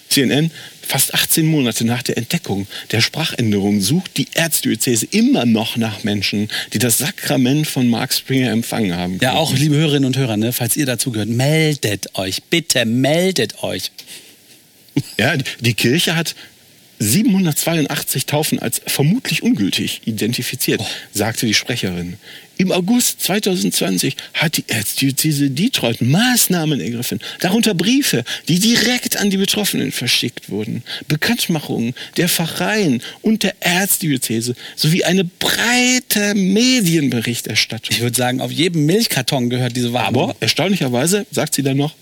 CNN, 0.09 0.51
fast 0.87 1.15
18 1.15 1.47
Monate 1.47 1.85
nach 1.85 2.03
der 2.03 2.17
Entdeckung 2.17 2.67
der 2.93 3.01
Sprachänderung, 3.01 3.81
sucht 3.81 4.17
die 4.17 4.29
Erzdiözese 4.35 5.07
immer 5.11 5.45
noch 5.47 5.77
nach 5.77 6.05
Menschen, 6.05 6.49
die 6.73 6.79
das 6.79 6.99
Sakrament 6.99 7.67
von 7.67 7.89
Mark 7.89 8.13
Springer 8.15 8.51
empfangen 8.51 8.95
haben. 8.97 9.19
Ja, 9.21 9.35
auch 9.35 9.53
liebe 9.55 9.77
Hörerinnen 9.77 10.05
und 10.07 10.17
Hörer, 10.17 10.37
ne, 10.37 10.53
falls 10.53 10.77
ihr 10.77 10.87
dazu 10.87 11.11
gehört, 11.11 11.29
meldet 11.29 12.17
euch, 12.17 12.43
bitte 12.45 12.85
meldet 12.85 13.63
euch. 13.63 13.91
Ja, 15.19 15.37
die- 15.37 15.45
die 15.61 15.75
Kirche 15.75 16.17
hat 16.17 16.35
782 16.99 18.27
Taufen 18.27 18.59
als 18.59 18.81
vermutlich 18.87 19.43
ungültig 19.43 20.01
identifiziert, 20.07 20.83
sagte 21.13 21.47
die 21.47 21.55
Sprecherin. 21.55 22.17
Im 22.59 22.73
August 22.73 23.21
2020 23.23 24.17
hat 24.35 24.57
die 24.57 24.65
Erzdiözese 24.67 25.51
Detroit 25.51 26.01
Maßnahmen 26.01 26.81
ergriffen, 26.81 27.21
darunter 27.41 27.75
Briefe, 27.75 28.25
die 28.49 28.59
direkt 28.59 29.19
an 29.19 29.29
die 29.29 29.37
Betroffenen 29.37 29.93
verschickt 29.93 30.49
wurden, 30.49 30.83
Bekanntmachungen 31.07 31.95
der 32.17 32.29
Pfarreien 32.29 33.03
und 33.21 33.43
der 33.43 33.55
Erzdiözese 33.61 34.55
sowie 34.75 35.05
eine 35.05 35.25
breite 35.25 36.35
Medienberichterstattung. 36.35 37.95
Ich 37.95 38.01
würde 38.01 38.17
sagen, 38.17 38.41
auf 38.41 38.51
jedem 38.51 38.87
Milchkarton 38.87 39.51
gehört 39.51 39.77
diese 39.77 39.93
Werbung. 39.93 40.31
Aber 40.31 40.37
erstaunlicherweise 40.41 41.27
sagt 41.31 41.55
sie 41.55 41.63
dann 41.63 41.77
noch, 41.77 41.95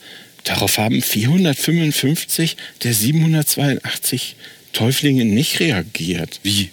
darauf 0.44 0.78
haben 0.78 1.02
455 1.02 2.56
der 2.84 2.94
782 2.94 4.36
Täuflinge 4.72 5.24
nicht 5.24 5.60
reagiert. 5.60 6.40
Wie? 6.42 6.70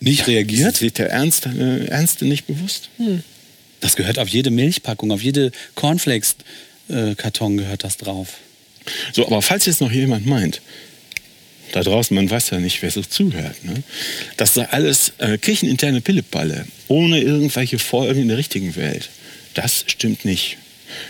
Nicht 0.00 0.26
reagiert? 0.26 0.82
Ist 0.82 0.98
der 0.98 1.10
Ernst, 1.10 1.46
äh, 1.46 1.86
Ernste 1.86 2.24
nicht 2.24 2.46
bewusst? 2.46 2.90
Das 3.80 3.96
gehört 3.96 4.18
auf 4.18 4.28
jede 4.28 4.50
Milchpackung, 4.50 5.10
auf 5.12 5.22
jede 5.22 5.52
Cornflakes-Karton 5.74 7.56
gehört 7.56 7.84
das 7.84 7.96
drauf. 7.96 8.34
So, 9.12 9.26
aber 9.26 9.42
falls 9.42 9.66
jetzt 9.66 9.80
noch 9.80 9.92
jemand 9.92 10.26
meint, 10.26 10.60
da 11.72 11.82
draußen, 11.82 12.14
man 12.14 12.30
weiß 12.30 12.50
ja 12.50 12.60
nicht, 12.60 12.82
wer 12.82 12.90
so 12.90 13.02
zuhört, 13.02 13.64
ne? 13.64 13.82
das 14.36 14.54
sei 14.54 14.68
alles 14.68 15.12
äh, 15.18 15.38
kircheninterne 15.38 16.00
Pillepalle, 16.00 16.66
ohne 16.88 17.20
irgendwelche 17.20 17.78
Folgen 17.78 18.22
in 18.22 18.28
der 18.28 18.38
richtigen 18.38 18.76
Welt. 18.76 19.10
Das 19.54 19.84
stimmt 19.86 20.24
nicht. 20.24 20.58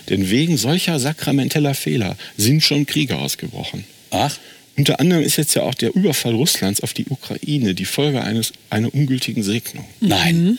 Denn 0.08 0.30
wegen 0.30 0.56
solcher 0.56 0.98
sakramenteller 0.98 1.74
Fehler 1.74 2.16
sind 2.36 2.62
schon 2.62 2.86
Kriege 2.86 3.18
ausgebrochen. 3.18 3.84
Ach, 4.10 4.38
Unter 4.76 4.98
anderem 5.00 5.22
ist 5.22 5.36
jetzt 5.36 5.54
ja 5.54 5.62
auch 5.62 5.74
der 5.74 5.94
Überfall 5.94 6.34
Russlands 6.34 6.80
auf 6.82 6.92
die 6.94 7.06
Ukraine 7.08 7.74
die 7.74 7.84
Folge 7.84 8.22
eines, 8.22 8.52
einer 8.70 8.92
ungültigen 8.94 9.42
Segnung. 9.42 9.84
nein. 10.00 10.58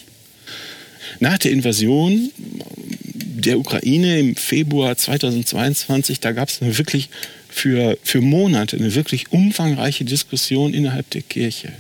Nach 1.20 1.38
der 1.38 1.52
Invasion 1.52 2.32
der 3.16 3.60
Ukraine 3.60 4.20
im 4.20 4.36
Februar 4.36 4.98
2022, 4.98 6.20
da 6.20 6.32
gab 6.32 6.50
es 6.50 6.62
eine 6.62 6.78
wirklich 6.78 7.10
für, 7.48 7.98
für 8.04 8.20
Monate 8.22 8.76
eine 8.76 8.96
wirklich 8.96 9.32
umfangreiche 9.32 10.04
Diskussion 10.04 10.74
innerhalb 10.74 11.10
der 11.12 11.22
Kirche. 11.22 11.72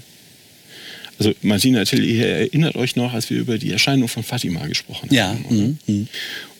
Also 1.18 1.34
Martina 1.42 1.84
Till, 1.86 2.04
ihr 2.06 2.28
erinnert 2.28 2.76
euch 2.76 2.96
noch, 2.96 3.14
als 3.14 3.30
wir 3.30 3.40
über 3.40 3.58
die 3.58 3.72
Erscheinung 3.72 4.08
von 4.08 4.24
Fatima 4.24 4.68
gesprochen 4.68 5.10
Ja. 5.12 5.30
haben. 5.30 5.80
Mhm. 5.88 6.08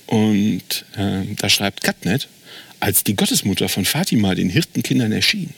Und 0.08 0.86
äh, 0.98 1.22
da 1.38 1.50
schreibt 1.50 1.82
Katnet, 1.84 2.28
als 2.80 3.04
die 3.04 3.16
Gottesmutter 3.16 3.70
von 3.70 3.86
Fatima 3.86 4.34
den 4.36 4.50
Hirtenkindern 4.50 5.12
erschien, 5.12 5.52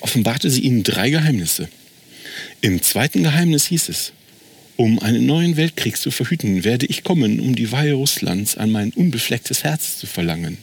offenbarte 0.00 0.50
sie 0.50 0.62
ihnen 0.62 0.82
drei 0.82 1.10
Geheimnisse. 1.10 1.68
Im 2.60 2.82
zweiten 2.82 3.22
Geheimnis 3.22 3.66
hieß 3.66 3.88
es, 3.88 4.12
um 4.76 4.98
einen 4.98 5.26
neuen 5.26 5.56
Weltkrieg 5.56 5.96
zu 5.96 6.10
verhüten, 6.10 6.64
werde 6.64 6.86
ich 6.86 7.04
kommen, 7.04 7.40
um 7.40 7.54
die 7.54 7.70
Weihe 7.70 7.92
Russlands 7.92 8.56
an 8.56 8.70
mein 8.70 8.92
unbeflecktes 8.92 9.62
Herz 9.64 9.98
zu 9.98 10.06
verlangen. 10.06 10.58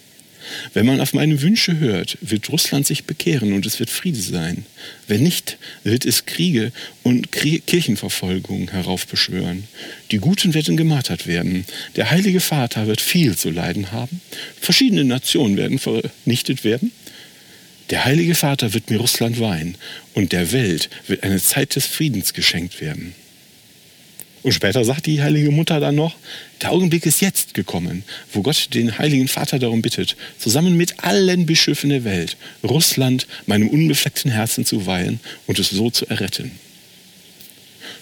Wenn 0.73 0.85
man 0.85 1.01
auf 1.01 1.13
meine 1.13 1.41
Wünsche 1.41 1.79
hört, 1.79 2.17
wird 2.21 2.49
Russland 2.49 2.87
sich 2.87 3.03
bekehren 3.03 3.53
und 3.53 3.65
es 3.65 3.79
wird 3.79 3.89
Friede 3.89 4.19
sein. 4.19 4.65
Wenn 5.07 5.23
nicht, 5.23 5.57
wird 5.83 6.05
es 6.05 6.25
Kriege 6.25 6.71
und 7.03 7.31
Kirchenverfolgung 7.31 8.71
heraufbeschwören. 8.71 9.65
Die 10.11 10.17
Guten 10.17 10.53
werden 10.53 10.77
gemartert 10.77 11.27
werden. 11.27 11.65
Der 11.95 12.11
Heilige 12.11 12.39
Vater 12.39 12.87
wird 12.87 13.01
viel 13.01 13.35
zu 13.35 13.49
leiden 13.49 13.91
haben. 13.91 14.21
Verschiedene 14.59 15.03
Nationen 15.03 15.57
werden 15.57 15.79
vernichtet 15.79 16.63
werden. 16.63 16.91
Der 17.89 18.03
Heilige 18.03 18.35
Vater 18.35 18.73
wird 18.73 18.89
mir 18.89 18.97
Russland 18.97 19.39
weihen 19.39 19.75
und 20.13 20.31
der 20.33 20.51
Welt 20.51 20.89
wird 21.07 21.23
eine 21.23 21.41
Zeit 21.41 21.75
des 21.75 21.85
Friedens 21.85 22.33
geschenkt 22.33 22.81
werden. 22.81 23.15
Und 24.43 24.51
später 24.53 24.85
sagt 24.85 25.05
die 25.07 25.21
Heilige 25.21 25.51
Mutter 25.51 25.79
dann 25.79 25.95
noch, 25.95 26.15
der 26.61 26.71
Augenblick 26.71 27.05
ist 27.05 27.21
jetzt 27.21 27.53
gekommen, 27.53 28.03
wo 28.31 28.41
Gott 28.41 28.69
den 28.73 28.97
Heiligen 28.97 29.27
Vater 29.27 29.59
darum 29.59 29.81
bittet, 29.81 30.15
zusammen 30.37 30.77
mit 30.77 31.03
allen 31.03 31.45
Bischöfen 31.45 31.89
der 31.89 32.03
Welt 32.03 32.37
Russland 32.63 33.27
meinem 33.45 33.69
unbefleckten 33.69 34.31
Herzen 34.31 34.65
zu 34.65 34.85
weihen 34.85 35.19
und 35.47 35.59
es 35.59 35.69
so 35.69 35.89
zu 35.89 36.05
erretten. 36.07 36.51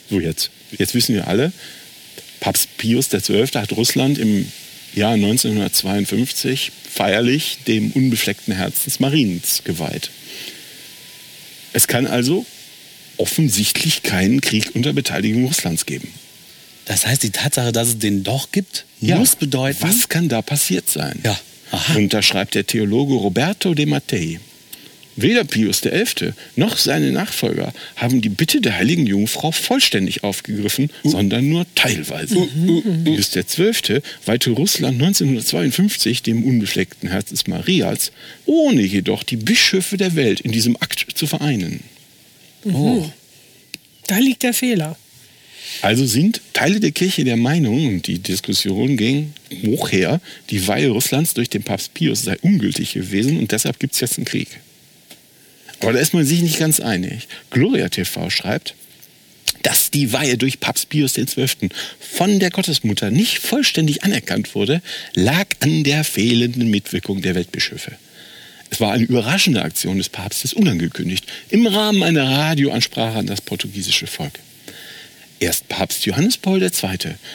So 0.10 0.20
jetzt, 0.20 0.52
jetzt 0.78 0.94
wissen 0.94 1.16
wir 1.16 1.28
alle, 1.28 1.52
Papst 2.40 2.78
Pius 2.78 3.10
XII. 3.10 3.48
hat 3.56 3.72
Russland 3.72 4.18
im 4.18 4.52
Jahr 4.94 5.14
1952 5.14 6.72
feierlich 6.90 7.58
dem 7.68 7.92
unbefleckten 7.92 8.56
Herzens 8.56 9.00
Mariens 9.00 9.62
geweiht. 9.64 10.10
Es 11.74 11.88
kann 11.88 12.08
also 12.08 12.46
offensichtlich 13.18 14.04
keinen 14.04 14.42
Krieg 14.42 14.72
unter 14.76 14.94
Beteiligung 14.94 15.46
Russlands 15.46 15.86
geben. 15.86 16.08
Das 16.86 17.06
heißt, 17.06 17.24
die 17.24 17.32
Tatsache, 17.32 17.72
dass 17.72 17.90
es 17.90 17.98
den 17.98 18.24
doch 18.24 18.52
gibt, 18.52 18.86
muss 19.02 19.36
bedeuten. 19.36 19.80
Was 19.82 20.08
kann 20.08 20.30
da 20.30 20.42
passiert 20.42 20.90
sein? 20.90 21.20
Ja. 21.24 21.38
Aha. 21.72 21.96
Und 21.96 22.14
da 22.14 22.22
schreibt 22.22 22.56
der 22.56 22.68
Theologe 22.68 23.16
Roberto 23.16 23.74
de 23.74 23.86
Mattei. 23.88 24.40
Weder 25.16 25.46
Pius 25.46 25.82
XI. 25.82 26.34
noch 26.56 26.78
seine 26.78 27.12
Nachfolger 27.12 27.74
haben 27.96 28.22
die 28.22 28.30
Bitte 28.30 28.60
der 28.60 28.78
heiligen 28.78 29.08
Jungfrau 29.08 29.52
vollständig 29.52 30.24
aufgegriffen, 30.24 30.90
sondern 31.04 31.48
nur 31.48 31.66
teilweise. 31.76 32.48
Pius 33.04 33.32
XII. 33.32 34.02
weihte 34.26 34.52
Russland 34.52 35.02
1952 35.02 36.22
dem 36.22 36.44
unbefleckten 36.44 37.10
Herz 37.10 37.30
des 37.30 37.48
Marias, 37.48 38.12
ohne 38.46 38.82
jedoch 38.82 39.24
die 39.24 39.38
Bischöfe 39.38 39.98
der 39.98 40.16
Welt 40.16 40.42
in 40.42 40.52
diesem 40.52 40.76
Akt 40.78 41.06
zu 41.16 41.28
vereinen. 41.28 41.82
Oh. 42.66 43.10
Da 44.08 44.18
liegt 44.18 44.44
der 44.44 44.54
Fehler. 44.54 44.98
Also 45.82 46.06
sind 46.06 46.42
Teile 46.54 46.80
der 46.80 46.92
Kirche 46.92 47.24
der 47.24 47.38
Meinung, 47.38 47.88
und 47.88 48.08
die 48.08 48.20
Diskussion 48.20 48.98
ging 48.98 49.34
hoch 49.66 49.92
her, 49.92 50.22
die 50.50 50.68
Weihe 50.68 50.90
Russlands 50.90 51.34
durch 51.34 51.50
den 51.50 51.64
Papst 51.64 51.94
Pius 51.94 52.24
sei 52.24 52.38
ungültig 52.42 52.94
gewesen 52.94 53.40
und 53.40 53.52
deshalb 53.52 53.80
gibt 53.80 53.94
es 53.94 54.00
jetzt 54.00 54.18
einen 54.18 54.26
Krieg. 54.26 54.48
Aber 55.86 55.94
da 55.94 56.00
ist 56.00 56.16
man 56.16 56.26
sich 56.26 56.42
nicht 56.42 56.58
ganz 56.58 56.80
einig. 56.80 57.28
Gloria 57.52 57.90
TV 57.90 58.32
schreibt, 58.32 58.74
dass 59.62 59.92
die 59.92 60.12
Weihe 60.14 60.36
durch 60.36 60.60
Papst 60.60 60.90
Pius 60.90 61.14
XII. 61.14 61.70
von 62.00 62.40
der 62.40 62.50
Gottesmutter 62.50 63.12
nicht 63.12 63.38
vollständig 63.38 64.04
anerkannt 64.04 64.56
wurde, 64.56 64.82
lag 65.14 65.46
an 65.60 65.84
der 65.84 66.04
fehlenden 66.04 66.72
Mitwirkung 66.72 67.22
der 67.22 67.36
Weltbischöfe. 67.36 67.92
Es 68.72 68.80
war 68.80 68.94
eine 68.94 69.04
überraschende 69.04 69.62
Aktion 69.62 70.00
des 70.00 70.10
Papstes, 70.10 70.54
unangekündigt, 70.54 71.26
im 71.50 71.68
Rahmen 71.68 72.02
einer 72.02 72.28
Radioansprache 72.28 73.20
an 73.20 73.28
das 73.28 73.42
portugiesische 73.42 74.08
Volk. 74.08 74.40
Erst 75.40 75.68
Papst 75.68 76.04
Johannes 76.08 76.38
Paul 76.38 76.64
II. 76.64 76.72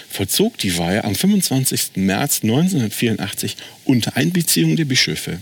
vollzog 0.08 0.58
die 0.58 0.76
Weihe 0.76 1.04
am 1.04 1.14
25. 1.14 1.92
März 1.94 2.40
1984 2.42 3.56
unter 3.84 4.16
Einbeziehung 4.16 4.74
der 4.74 4.86
Bischöfe. 4.86 5.38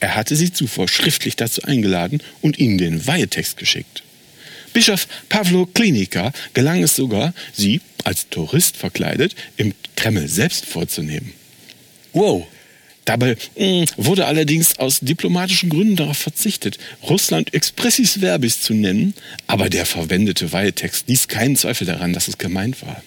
Er 0.00 0.14
hatte 0.16 0.36
sie 0.36 0.52
zuvor 0.52 0.88
schriftlich 0.88 1.36
dazu 1.36 1.62
eingeladen 1.62 2.20
und 2.40 2.58
ihnen 2.58 2.78
den 2.78 3.06
Weihetext 3.06 3.56
geschickt. 3.56 4.02
Bischof 4.72 5.08
Pavlo 5.28 5.66
Klinika 5.66 6.32
gelang 6.52 6.82
es 6.82 6.96
sogar, 6.96 7.32
sie, 7.54 7.80
als 8.04 8.28
Tourist 8.28 8.76
verkleidet, 8.76 9.34
im 9.56 9.72
Kreml 9.96 10.28
selbst 10.28 10.66
vorzunehmen. 10.66 11.32
Wow. 12.12 12.46
Dabei 13.06 13.36
mh, 13.56 13.86
wurde 13.96 14.26
allerdings 14.26 14.78
aus 14.78 14.98
diplomatischen 15.00 15.70
Gründen 15.70 15.96
darauf 15.96 16.18
verzichtet, 16.18 16.78
Russland 17.08 17.54
expressis 17.54 18.18
verbis 18.20 18.60
zu 18.60 18.74
nennen, 18.74 19.14
aber 19.46 19.70
der 19.70 19.86
verwendete 19.86 20.52
Weihetext 20.52 21.08
ließ 21.08 21.28
keinen 21.28 21.56
Zweifel 21.56 21.86
daran, 21.86 22.12
dass 22.12 22.28
es 22.28 22.36
gemeint 22.36 22.82
war. 22.82 23.02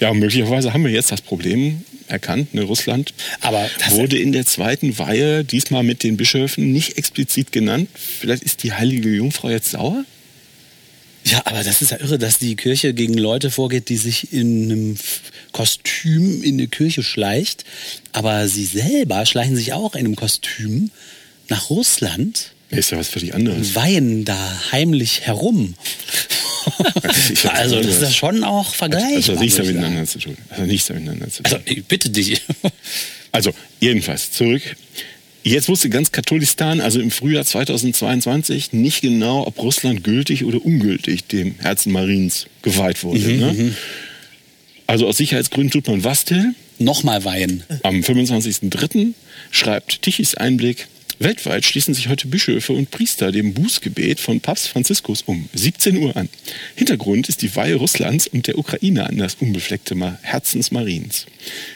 Ja, 0.00 0.14
möglicherweise 0.14 0.72
haben 0.72 0.84
wir 0.84 0.92
jetzt 0.92 1.12
das 1.12 1.20
Problem 1.20 1.84
erkannt. 2.08 2.54
Ne? 2.54 2.62
Russland 2.62 3.12
Aber 3.40 3.68
das- 3.78 3.92
wurde 3.94 4.18
in 4.18 4.32
der 4.32 4.46
zweiten 4.46 4.98
Weihe 4.98 5.44
diesmal 5.44 5.82
mit 5.82 6.02
den 6.02 6.16
Bischöfen 6.16 6.72
nicht 6.72 6.96
explizit 6.98 7.52
genannt. 7.52 7.88
Vielleicht 7.94 8.42
ist 8.42 8.62
die 8.62 8.72
heilige 8.72 9.08
Jungfrau 9.10 9.50
jetzt 9.50 9.70
sauer? 9.70 10.04
Ja, 11.24 11.42
aber 11.44 11.62
das 11.62 11.82
ist 11.82 11.90
ja 11.90 12.00
irre, 12.00 12.18
dass 12.18 12.38
die 12.38 12.56
Kirche 12.56 12.94
gegen 12.94 13.14
Leute 13.14 13.50
vorgeht, 13.50 13.90
die 13.90 13.96
sich 13.98 14.32
in 14.32 14.70
einem 14.70 14.96
Kostüm 15.52 16.42
in 16.42 16.54
eine 16.54 16.68
Kirche 16.68 17.02
schleicht. 17.02 17.64
Aber 18.12 18.48
sie 18.48 18.64
selber 18.64 19.26
schleichen 19.26 19.54
sich 19.56 19.72
auch 19.74 19.94
in 19.94 20.00
einem 20.06 20.16
Kostüm 20.16 20.90
nach 21.48 21.68
Russland 21.68 22.52
Ist 22.70 22.90
ja 22.92 22.98
was 22.98 23.08
völlig 23.08 23.34
anderes. 23.34 23.58
und 23.58 23.74
weihen 23.74 24.24
da 24.24 24.62
heimlich 24.72 25.22
herum. 25.22 25.74
Also 27.52 27.76
das 27.82 27.86
ist 27.96 28.02
ja 28.02 28.10
schon 28.10 28.44
auch 28.44 28.74
vergleichbar. 28.74 29.16
Das 29.16 29.28
hat 29.28 29.40
nichts 29.40 29.58
miteinander 29.58 30.06
zu 30.06 30.18
tun. 30.18 30.36
Das 30.48 30.58
hat 30.58 30.66
nichts 30.66 30.88
miteinander 30.88 31.28
zu 31.28 31.42
tun. 31.42 31.52
Also 31.52 31.64
ich 31.66 31.84
bitte 31.84 32.10
dich. 32.10 32.42
Also, 33.30 33.52
jedenfalls, 33.78 34.32
zurück. 34.32 34.62
Jetzt 35.42 35.68
wusste 35.68 35.90
ganz 35.90 36.12
Katholistan, 36.12 36.80
also 36.80 36.98
im 36.98 37.10
Frühjahr 37.10 37.44
2022, 37.44 38.72
nicht 38.72 39.02
genau, 39.02 39.46
ob 39.46 39.58
Russland 39.58 40.02
gültig 40.02 40.44
oder 40.44 40.64
ungültig 40.64 41.26
dem 41.26 41.54
Herzen 41.58 41.92
Mariens 41.92 42.46
geweiht 42.62 43.04
wurde. 43.04 43.20
ne? 43.20 43.74
Also 44.86 45.06
aus 45.06 45.18
Sicherheitsgründen 45.18 45.70
tut 45.70 45.86
man 45.88 46.04
was, 46.04 46.24
Till? 46.24 46.54
Nochmal 46.78 47.24
weihen. 47.24 47.64
Am 47.82 47.96
25.03. 48.00 49.12
schreibt 49.50 50.00
Tichys 50.02 50.34
Einblick, 50.34 50.88
weltweit 51.18 51.64
schließen 51.64 51.94
sich 51.94 52.08
heute 52.08 52.28
Bischöfe 52.28 52.72
und 52.72 52.90
Priester 52.90 53.32
dem 53.32 53.54
Bußgebet 53.54 54.20
von 54.20 54.40
Papst 54.40 54.68
Franziskus 54.68 55.22
um 55.22 55.48
17 55.52 55.96
Uhr 55.96 56.16
an. 56.16 56.28
Hintergrund 56.76 57.28
ist 57.28 57.42
die 57.42 57.54
Weihe 57.56 57.74
Russlands 57.74 58.26
und 58.26 58.46
der 58.46 58.58
Ukraine 58.58 59.06
an 59.06 59.18
das 59.18 59.34
unbefleckte 59.34 59.96
Herzens 60.22 60.70
Mariens. 60.70 61.26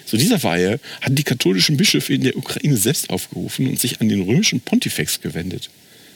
Zu 0.06 0.16
dieser 0.16 0.42
Weihe 0.42 0.78
hatten 1.00 1.16
die 1.16 1.24
katholischen 1.24 1.76
Bischöfe 1.76 2.14
in 2.14 2.22
der 2.22 2.36
Ukraine 2.36 2.76
selbst 2.76 3.10
aufgerufen 3.10 3.66
und 3.68 3.80
sich 3.80 4.00
an 4.00 4.08
den 4.08 4.22
römischen 4.22 4.60
Pontifex 4.60 5.20
gewendet. 5.20 5.70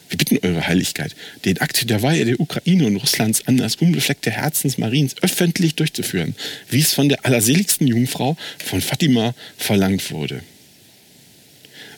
Wir 0.08 0.18
bitten 0.18 0.38
Eure 0.42 0.66
Heiligkeit, 0.66 1.16
den 1.44 1.58
Akt 1.58 1.90
der 1.90 2.02
Weihe 2.02 2.24
der 2.24 2.38
Ukraine 2.38 2.86
und 2.86 2.96
Russlands 2.96 3.46
an 3.46 3.56
das 3.56 3.76
unbefleckte 3.76 4.30
Herzens 4.30 4.78
Mariens 4.78 5.16
öffentlich 5.20 5.74
durchzuführen, 5.74 6.36
wie 6.70 6.80
es 6.80 6.94
von 6.94 7.08
der 7.08 7.24
allerseligsten 7.26 7.88
Jungfrau 7.88 8.36
von 8.64 8.80
Fatima 8.80 9.34
verlangt 9.56 10.12
wurde. 10.12 10.42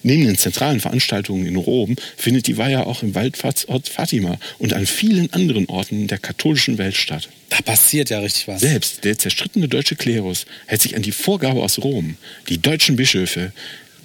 Neben 0.03 0.27
den 0.27 0.39
zentralen 0.39 0.81
Veranstaltungen 0.81 1.47
in 1.47 1.57
Rom 1.57 1.97
findet 2.17 2.47
die 2.47 2.57
Weihe 2.57 2.87
auch 2.87 3.03
im 3.03 3.15
Wallfahrtsort 3.15 3.89
Fatima 3.89 4.39
und 4.59 4.73
an 4.73 4.87
vielen 4.87 5.33
anderen 5.33 5.67
Orten 5.67 6.07
der 6.07 6.19
katholischen 6.19 6.79
Welt 6.79 6.97
statt. 6.97 7.29
Da 7.51 7.61
passiert 7.63 8.11
ja 8.11 8.21
richtig 8.21 8.49
was. 8.49 8.61
Selbst 8.61 9.05
der 9.05 9.19
zerstrittene 9.19 9.69
deutsche 9.69 9.97
Klerus 9.97 10.47
hält 10.67 10.83
sich 10.83 10.97
an 10.97 11.03
die 11.03 11.13
Vorgabe 11.13 11.63
aus 11.63 11.79
Rom. 11.79 12.17
Die 12.49 12.61
deutschen 12.61 12.97
Bischöfe, 12.97 13.53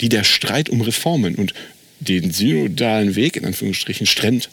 die 0.01 0.09
der 0.09 0.23
Streit 0.23 0.69
um 0.69 0.81
Reformen 0.81 1.35
und 1.35 1.53
den 1.99 2.31
synodalen 2.31 3.15
Weg 3.15 3.37
in 3.37 3.45
Anführungsstrichen 3.45 4.07
strennt, 4.07 4.49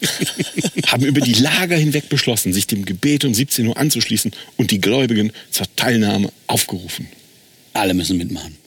haben 0.86 1.04
über 1.04 1.20
die 1.20 1.34
Lager 1.34 1.76
hinweg 1.76 2.08
beschlossen, 2.08 2.52
sich 2.52 2.66
dem 2.66 2.84
Gebet 2.84 3.24
um 3.24 3.34
17 3.34 3.66
Uhr 3.66 3.76
anzuschließen 3.76 4.32
und 4.56 4.70
die 4.70 4.80
Gläubigen 4.80 5.32
zur 5.50 5.66
Teilnahme 5.76 6.30
aufgerufen. 6.46 7.08
Alle 7.72 7.94
müssen 7.94 8.16
mitmachen. 8.16 8.57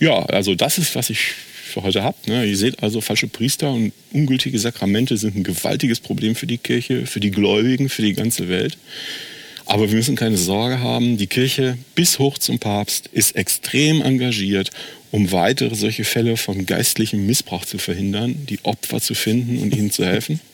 Ja, 0.00 0.24
also 0.26 0.54
das 0.54 0.78
ist, 0.78 0.94
was 0.94 1.10
ich 1.10 1.34
für 1.68 1.82
heute 1.82 2.02
habe. 2.02 2.16
Ne? 2.26 2.44
Ihr 2.44 2.56
seht 2.56 2.82
also, 2.82 3.00
falsche 3.00 3.28
Priester 3.28 3.70
und 3.70 3.92
ungültige 4.12 4.58
Sakramente 4.58 5.16
sind 5.16 5.36
ein 5.36 5.44
gewaltiges 5.44 6.00
Problem 6.00 6.34
für 6.34 6.46
die 6.46 6.58
Kirche, 6.58 7.06
für 7.06 7.20
die 7.20 7.30
Gläubigen, 7.30 7.88
für 7.88 8.02
die 8.02 8.14
ganze 8.14 8.48
Welt. 8.48 8.78
Aber 9.66 9.88
wir 9.88 9.96
müssen 9.96 10.16
keine 10.16 10.38
Sorge 10.38 10.80
haben. 10.80 11.18
Die 11.18 11.26
Kirche 11.26 11.76
bis 11.94 12.18
hoch 12.18 12.38
zum 12.38 12.58
Papst 12.58 13.08
ist 13.12 13.36
extrem 13.36 14.00
engagiert, 14.00 14.70
um 15.10 15.30
weitere 15.30 15.74
solche 15.74 16.04
Fälle 16.04 16.38
von 16.38 16.64
geistlichem 16.64 17.26
Missbrauch 17.26 17.66
zu 17.66 17.76
verhindern, 17.78 18.46
die 18.48 18.60
Opfer 18.62 19.00
zu 19.00 19.14
finden 19.14 19.58
und 19.58 19.76
ihnen 19.76 19.90
zu 19.90 20.04
helfen. 20.04 20.40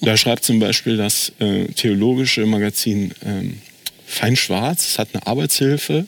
Da 0.00 0.16
schreibt 0.16 0.44
zum 0.44 0.58
Beispiel 0.58 0.96
das 0.96 1.30
äh, 1.38 1.66
theologische 1.66 2.44
Magazin 2.44 3.12
ähm, 3.24 3.58
Fein 4.04 4.34
Schwarz, 4.34 4.88
es 4.88 4.98
hat 4.98 5.10
eine 5.12 5.24
Arbeitshilfe 5.28 6.06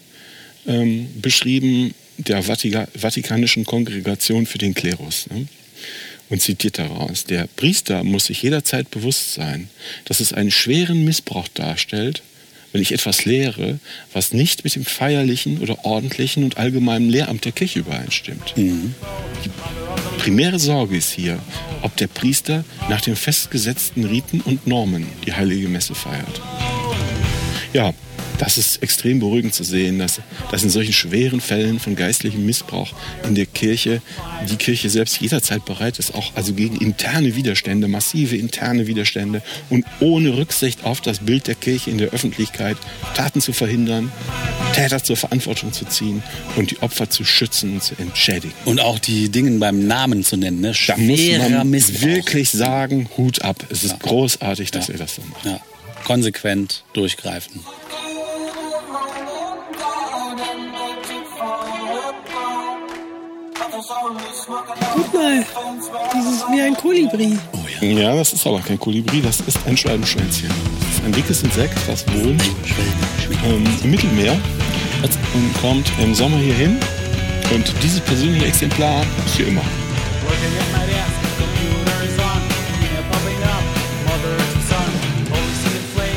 ähm, 0.66 1.08
beschrieben 1.20 1.94
der 2.18 2.46
Vatika 2.46 2.86
Vatikanischen 2.96 3.64
Kongregation 3.64 4.46
für 4.46 4.58
den 4.58 4.74
Klerus. 4.74 5.26
Ne? 5.30 5.46
Und 6.30 6.40
zitiert 6.40 6.78
daraus, 6.78 7.24
der 7.24 7.48
Priester 7.56 8.02
muss 8.02 8.26
sich 8.26 8.42
jederzeit 8.42 8.90
bewusst 8.90 9.34
sein, 9.34 9.68
dass 10.06 10.20
es 10.20 10.32
einen 10.32 10.50
schweren 10.50 11.04
Missbrauch 11.04 11.48
darstellt, 11.48 12.22
wenn 12.72 12.82
ich 12.82 12.92
etwas 12.92 13.24
lehre, 13.24 13.78
was 14.12 14.32
nicht 14.32 14.64
mit 14.64 14.74
dem 14.74 14.84
feierlichen 14.84 15.58
oder 15.60 15.84
ordentlichen 15.84 16.42
und 16.42 16.56
allgemeinen 16.56 17.08
Lehramt 17.08 17.44
der 17.44 17.52
Kirche 17.52 17.78
übereinstimmt. 17.78 18.56
Mhm. 18.56 18.94
Die 19.44 19.50
primäre 20.18 20.58
Sorge 20.58 20.96
ist 20.96 21.12
hier, 21.12 21.38
ob 21.82 21.96
der 21.96 22.08
Priester 22.08 22.64
nach 22.88 23.00
den 23.00 23.14
festgesetzten 23.14 24.04
Riten 24.04 24.40
und 24.40 24.66
Normen 24.66 25.06
die 25.24 25.34
heilige 25.34 25.68
Messe 25.68 25.94
feiert. 25.94 26.40
Ja, 27.72 27.94
das 28.38 28.58
ist 28.58 28.82
extrem 28.82 29.20
beruhigend 29.20 29.54
zu 29.54 29.64
sehen, 29.64 29.98
dass, 29.98 30.20
dass 30.50 30.62
in 30.62 30.70
solchen 30.70 30.92
schweren 30.92 31.40
Fällen 31.40 31.78
von 31.78 31.96
geistlichem 31.96 32.44
Missbrauch 32.44 32.92
in 33.26 33.34
der 33.34 33.46
Kirche 33.46 34.02
die 34.48 34.56
Kirche 34.56 34.90
selbst 34.90 35.20
jederzeit 35.20 35.64
bereit 35.64 35.98
ist, 35.98 36.14
auch 36.14 36.32
also 36.34 36.52
gegen 36.54 36.76
interne 36.76 37.36
Widerstände, 37.36 37.88
massive 37.88 38.36
interne 38.36 38.86
Widerstände 38.86 39.42
und 39.70 39.84
ohne 40.00 40.36
Rücksicht 40.36 40.84
auf 40.84 41.00
das 41.00 41.20
Bild 41.20 41.46
der 41.46 41.54
Kirche 41.54 41.90
in 41.90 41.98
der 41.98 42.10
Öffentlichkeit 42.10 42.76
Taten 43.14 43.40
zu 43.40 43.52
verhindern, 43.52 44.10
Täter 44.74 45.02
zur 45.02 45.16
Verantwortung 45.16 45.72
zu 45.72 45.84
ziehen 45.84 46.22
und 46.56 46.70
die 46.72 46.82
Opfer 46.82 47.08
zu 47.10 47.24
schützen 47.24 47.74
und 47.74 47.82
zu 47.82 47.94
entschädigen. 47.98 48.54
Und 48.64 48.80
auch 48.80 48.98
die 48.98 49.28
Dinge 49.28 49.58
beim 49.58 49.86
Namen 49.86 50.24
zu 50.24 50.36
nennen. 50.36 50.60
Ne? 50.60 50.74
Schwerer 50.74 51.38
da 51.38 51.42
muss 51.44 51.50
man 51.50 51.70
Missbrauch. 51.70 52.02
wirklich 52.02 52.50
sagen, 52.50 53.08
Hut 53.16 53.42
ab. 53.42 53.64
Es 53.70 53.84
ist 53.84 53.92
ja. 53.92 53.98
großartig, 53.98 54.70
dass 54.70 54.88
ja. 54.88 54.94
ihr 54.94 54.98
das 54.98 55.14
so 55.14 55.22
macht. 55.22 55.44
Ja. 55.44 55.60
Konsequent 56.04 56.84
durchgreifen. 56.92 57.60
Guck 63.86 65.14
mal, 65.14 65.44
das 66.12 66.24
ist 66.26 66.44
wie 66.50 66.60
ein 66.62 66.74
Kolibri. 66.74 67.38
Oh 67.52 67.58
ja. 67.80 67.88
Ja, 67.88 68.16
das 68.16 68.32
ist 68.32 68.46
aber 68.46 68.60
kein 68.60 68.78
Kolibri, 68.78 69.20
das 69.20 69.40
ist 69.40 69.58
ein 69.66 69.76
Schwalbenschwänzchen. 69.76 70.48
Das 70.48 70.98
ist 70.98 71.04
ein 71.04 71.12
dickes 71.12 71.42
Insekt, 71.42 71.78
das 71.86 72.06
wohnt 72.08 72.42
ähm, 73.44 73.64
im 73.82 73.90
Mittelmeer 73.90 74.38
und 75.02 75.60
kommt 75.60 75.92
im 76.02 76.14
Sommer 76.14 76.38
hier 76.38 76.54
hin. 76.54 76.78
Und 77.54 77.74
dieses 77.82 78.00
persönliche 78.00 78.46
Exemplar 78.46 79.02
ist 79.26 79.36
hier 79.36 79.48
immer. 79.48 79.62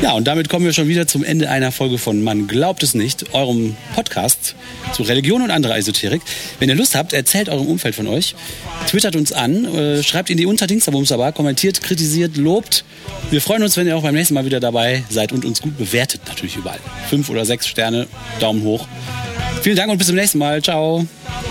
Ja, 0.00 0.12
und 0.12 0.28
damit 0.28 0.48
kommen 0.48 0.64
wir 0.64 0.72
schon 0.72 0.86
wieder 0.86 1.08
zum 1.08 1.24
Ende 1.24 1.50
einer 1.50 1.72
Folge 1.72 1.98
von 1.98 2.22
Man 2.22 2.46
glaubt 2.46 2.84
es 2.84 2.94
nicht, 2.94 3.34
eurem 3.34 3.76
Podcast 3.96 4.54
zu 4.92 5.02
Religion 5.02 5.42
und 5.42 5.50
anderer 5.50 5.76
Esoterik. 5.76 6.22
Wenn 6.60 6.68
ihr 6.68 6.76
Lust 6.76 6.94
habt, 6.94 7.12
erzählt 7.12 7.48
eurem 7.48 7.66
Umfeld 7.66 7.96
von 7.96 8.06
euch, 8.06 8.36
twittert 8.86 9.16
uns 9.16 9.32
an, 9.32 9.64
äh, 9.64 10.02
schreibt 10.04 10.30
in 10.30 10.36
die 10.36 10.46
Unterdingsabumsaba, 10.46 11.32
kommentiert, 11.32 11.82
kritisiert, 11.82 12.36
lobt. 12.36 12.84
Wir 13.30 13.42
freuen 13.42 13.64
uns, 13.64 13.76
wenn 13.76 13.88
ihr 13.88 13.96
auch 13.96 14.02
beim 14.02 14.14
nächsten 14.14 14.34
Mal 14.34 14.44
wieder 14.44 14.60
dabei 14.60 15.02
seid 15.10 15.32
und 15.32 15.44
uns 15.44 15.60
gut 15.60 15.76
bewertet, 15.76 16.20
natürlich 16.28 16.56
überall. 16.56 16.78
Fünf 17.10 17.28
oder 17.28 17.44
sechs 17.44 17.66
Sterne, 17.66 18.06
Daumen 18.38 18.62
hoch. 18.62 18.86
Vielen 19.62 19.76
Dank 19.76 19.90
und 19.90 19.98
bis 19.98 20.06
zum 20.06 20.16
nächsten 20.16 20.38
Mal. 20.38 20.62
Ciao. 20.62 21.04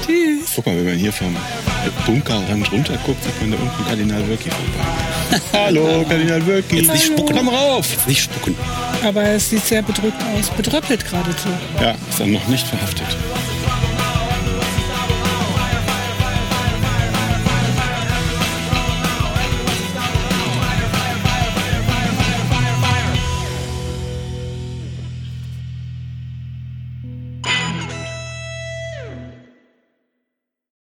Tschüss. 0.06 0.54
Guck 0.56 0.68
mal, 0.68 0.78
wenn 0.78 0.86
man 0.86 0.96
hier 0.96 1.12
vom 1.12 1.36
Bunkerrand 2.06 2.72
runter 2.72 2.98
guckt, 3.06 3.22
sieht 3.26 3.42
man 3.42 3.52
da 3.52 3.58
unten 3.58 3.86
Kardinal 3.86 4.26
Wölki 4.30 4.50
vorbei. 4.50 5.07
Hallo, 5.65 6.06
Kardinal 6.08 6.46
Wölki. 6.46 6.78
Jetzt 6.78 6.91
nicht 6.93 7.06
spucken. 7.06 7.36
Komm 7.36 7.50
rauf. 7.50 7.91
Jetzt 7.91 8.08
nicht 8.08 8.22
spucken. 8.22 8.56
Aber 9.04 9.24
es 9.24 9.50
sieht 9.50 9.65
sehr 9.65 9.82
bedrückt 9.82 10.22
aus. 10.36 10.50
Bedröppelt 10.52 11.04
geradezu. 11.10 11.50
Ja, 11.82 11.96
ist 12.10 12.20
dann 12.20 12.32
noch 12.32 12.48
nicht 12.48 12.65
verhaftet. 12.67 13.08